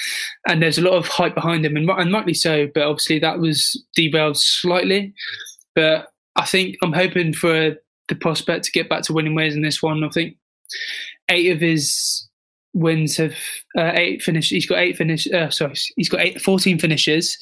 [0.49, 2.69] And there's a lot of hype behind him, and, and rightly so.
[2.75, 5.15] But obviously, that was derailed slightly.
[5.75, 7.77] But I think I'm hoping for
[8.09, 10.05] the prospect to get back to winning ways in this one.
[10.05, 10.37] I think
[11.29, 12.29] eight of his
[12.75, 13.35] wins have
[13.79, 14.51] uh, eight finish.
[14.51, 15.27] He's got eight finish.
[15.33, 17.37] Uh, sorry, he's got eight, 14 finishes,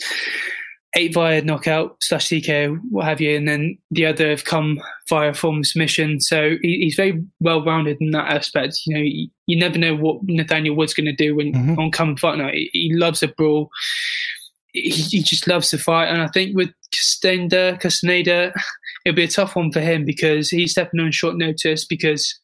[0.96, 5.34] eight via knockout slash TKO, what have you, and then the other have come via
[5.34, 6.20] form submission.
[6.20, 8.78] So he, he's very well rounded in that aspect.
[8.86, 11.78] You know, you, you never know what Nathaniel Wood's going to do when Mhm.
[11.78, 12.54] on come fight night.
[12.54, 13.70] He, he loves a brawl.
[14.72, 18.52] He, he just loves to fight, and I think with Castaneda, Castaneda,
[19.04, 22.38] it'll be a tough one for him because he's stepping on short notice because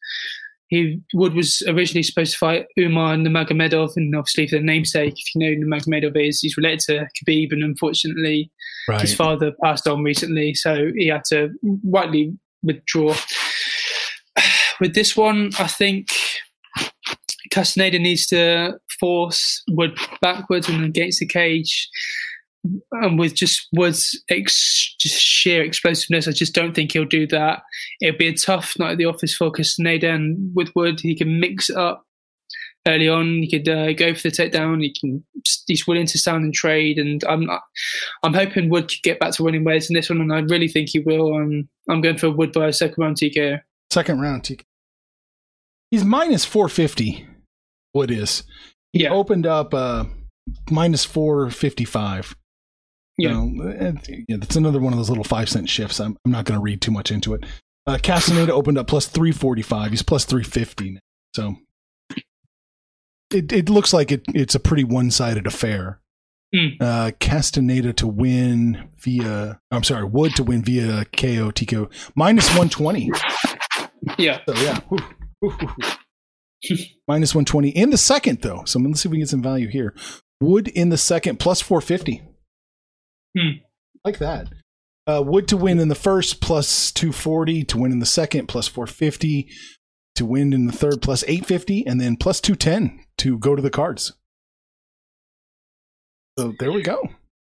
[0.71, 5.13] he Wood was originally supposed to fight Umar and Nurmagomedov, and obviously for the namesake,
[5.15, 8.49] if you know Nurmagomedov is, he's related to Khabib, and unfortunately
[9.01, 11.49] his father passed on recently, so he had to
[11.83, 13.13] rightly withdraw.
[14.79, 16.07] With this one, I think
[17.51, 21.89] Castaneda needs to force Wood backwards and against the cage.
[22.91, 27.63] And with just Wood's ex- just sheer explosiveness, I just don't think he'll do that.
[28.01, 31.39] It'll be a tough night at the office for Castaneda, and with Wood, he can
[31.39, 32.05] mix it up
[32.87, 33.41] early on.
[33.41, 34.81] He could uh, go for the takedown.
[34.83, 35.23] He can.
[35.65, 37.49] He's willing to stand and trade, and I'm
[38.23, 40.67] I'm hoping Wood could get back to winning ways in this one, and I really
[40.67, 41.33] think he will.
[41.33, 43.59] Um, I'm going for Wood by a second round TKO.
[43.89, 44.61] Second round, TKO.
[45.89, 47.25] He's minus 450.
[47.91, 48.43] What is?
[48.93, 49.09] He Yeah.
[49.11, 50.05] opened up uh,
[50.69, 52.35] minus 455.
[53.17, 53.29] Yeah.
[53.29, 53.93] You know,
[54.27, 55.99] yeah, that's another one of those little five cent shifts.
[55.99, 57.45] I'm, I'm not going to read too much into it.
[57.85, 59.91] Uh, Castaneda opened up plus 345.
[59.91, 60.91] He's plus 350.
[60.91, 60.99] now.
[61.35, 61.55] So
[63.31, 65.99] it, it looks like it, it's a pretty one sided affair.
[66.53, 66.67] Hmm.
[66.81, 73.11] Uh, Castaneda to win via, I'm sorry, Wood to win via KO, TKO, minus 120.
[74.17, 74.39] Yeah.
[74.47, 74.79] So yeah.
[74.89, 74.99] Whew.
[75.39, 76.77] Whew, whew, whew.
[77.07, 78.63] Minus 120 in the second, though.
[78.65, 79.95] So let's see if we can get some value here.
[80.41, 82.21] Wood in the second, plus 450.
[83.37, 83.49] Hmm.
[84.03, 84.47] Like that.
[85.07, 87.63] Uh, Wood to win in the first, plus 240.
[87.65, 89.49] To win in the second, plus 450.
[90.15, 91.85] To win in the third, plus 850.
[91.87, 94.13] And then plus 210 to go to the cards.
[96.37, 97.01] So there we go.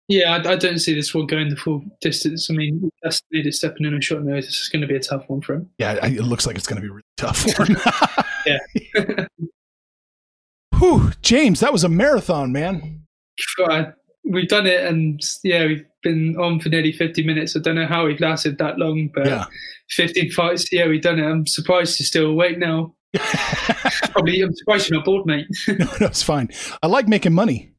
[0.09, 2.49] Yeah, I, I don't see this one going the full distance.
[2.51, 4.47] I mean, that's needed stepping in a short nose.
[4.47, 5.71] This is going to be a tough one for him.
[5.79, 7.77] Yeah, I- it looks like it's going to be a really tough one.
[8.47, 9.27] Yeah.
[10.79, 13.03] Whew, James, that was a marathon, man.
[13.59, 13.89] Right.
[14.29, 17.55] We've done it, and yeah, we've been on for nearly 50 minutes.
[17.57, 19.45] I don't know how we've lasted that long, but Yeah.
[19.91, 21.25] 15 fights, yeah, we've done it.
[21.25, 22.95] I'm surprised you're still awake now.
[24.11, 25.47] Probably, I'm surprised you're not bored, mate.
[25.69, 26.51] no, no, it's fine.
[26.83, 27.73] I like making money.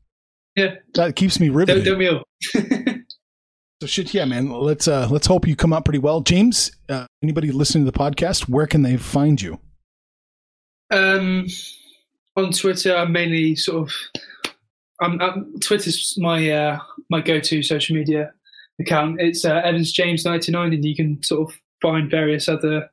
[0.55, 0.75] Yeah.
[0.93, 1.83] That keeps me riveted.
[1.83, 2.23] don't, don't we all?
[3.79, 4.49] So shit, yeah, man.
[4.49, 6.21] Let's uh let's hope you come out pretty well.
[6.21, 9.59] James, uh, anybody listening to the podcast, where can they find you?
[10.89, 11.45] Um,
[12.35, 13.93] on Twitter, I'm mainly sort of.
[15.01, 16.79] I'm, I'm, Twitter's my uh,
[17.09, 18.31] my go-to social media
[18.79, 19.19] account.
[19.21, 22.89] It's uh, Evans James 99, and you can sort of find various other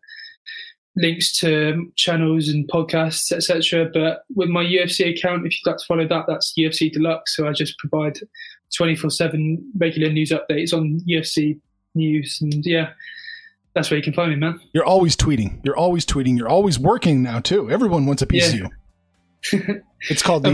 [0.96, 3.90] links to channels and podcasts, etc.
[3.92, 7.36] But with my UFC account, if you'd like to follow that, that's UFC Deluxe.
[7.36, 8.18] So I just provide
[8.76, 11.58] twenty four seven regular news updates on UFC
[11.94, 12.90] news, and yeah,
[13.74, 14.60] that's where you can find me, man.
[14.72, 15.60] You're always tweeting.
[15.64, 16.36] You're always tweeting.
[16.36, 17.70] You're always working now too.
[17.70, 18.66] Everyone wants a piece Yeah.
[18.66, 18.70] of
[19.62, 19.82] you.
[20.10, 20.50] It's called the.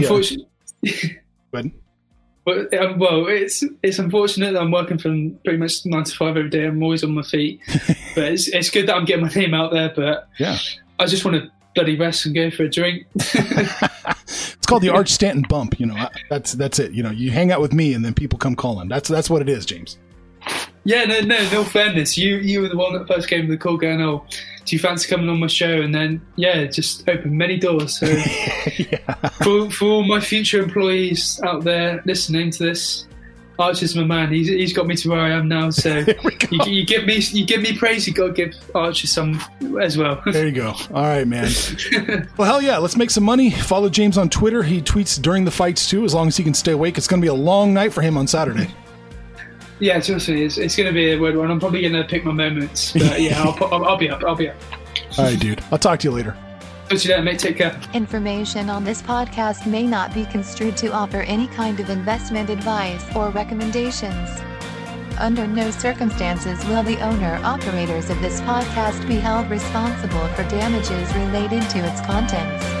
[0.85, 0.87] Uh,
[1.51, 1.65] But
[2.43, 6.37] But, um, well, it's it's unfortunate that I'm working from pretty much nine to five
[6.37, 6.65] every day.
[6.65, 7.61] I'm always on my feet,
[8.15, 9.93] but it's it's good that I'm getting my name out there.
[9.95, 10.57] But yeah,
[10.99, 13.05] I just want to bloody rest and go for a drink.
[13.15, 15.79] it's called the Arch Stanton bump.
[15.79, 16.93] You know, that's that's it.
[16.93, 18.87] You know, you hang out with me, and then people come calling.
[18.87, 19.97] That's that's what it is, James.
[20.83, 21.49] yeah, no, no.
[21.51, 24.25] no fairness, you you were the one that first gave me the call, going, "Oh,
[24.65, 27.99] do you fancy coming on my show?" And then yeah, just opened many doors.
[27.99, 28.07] So
[29.43, 33.07] for for all my future employees out there listening to this.
[33.59, 34.31] Archer's my man.
[34.31, 35.69] He's, he's got me to where I am now.
[35.69, 35.97] So
[36.49, 38.07] you, you give me you give me praise.
[38.07, 39.39] You got to give Archer some
[39.79, 40.21] as well.
[40.31, 40.73] There you go.
[40.93, 41.51] All right, man.
[42.37, 42.77] well, hell yeah.
[42.77, 43.51] Let's make some money.
[43.51, 44.63] Follow James on Twitter.
[44.63, 46.97] He tweets during the fights too, as long as he can stay awake.
[46.97, 48.69] It's going to be a long night for him on Saturday.
[49.81, 51.49] Yeah, trust me, it's, it's going to be a weird one.
[51.49, 54.23] I'm probably going to pick my moments, but yeah, I'll, I'll, I'll be up.
[54.23, 54.55] I'll be up.
[55.17, 55.63] All right, dude.
[55.71, 56.37] I'll talk to you later.
[56.87, 57.39] Talk you later, mate.
[57.39, 57.81] Take care.
[57.95, 63.03] Information on this podcast may not be construed to offer any kind of investment advice
[63.15, 64.29] or recommendations.
[65.17, 71.11] Under no circumstances will the owner operators of this podcast be held responsible for damages
[71.15, 72.80] related to its contents.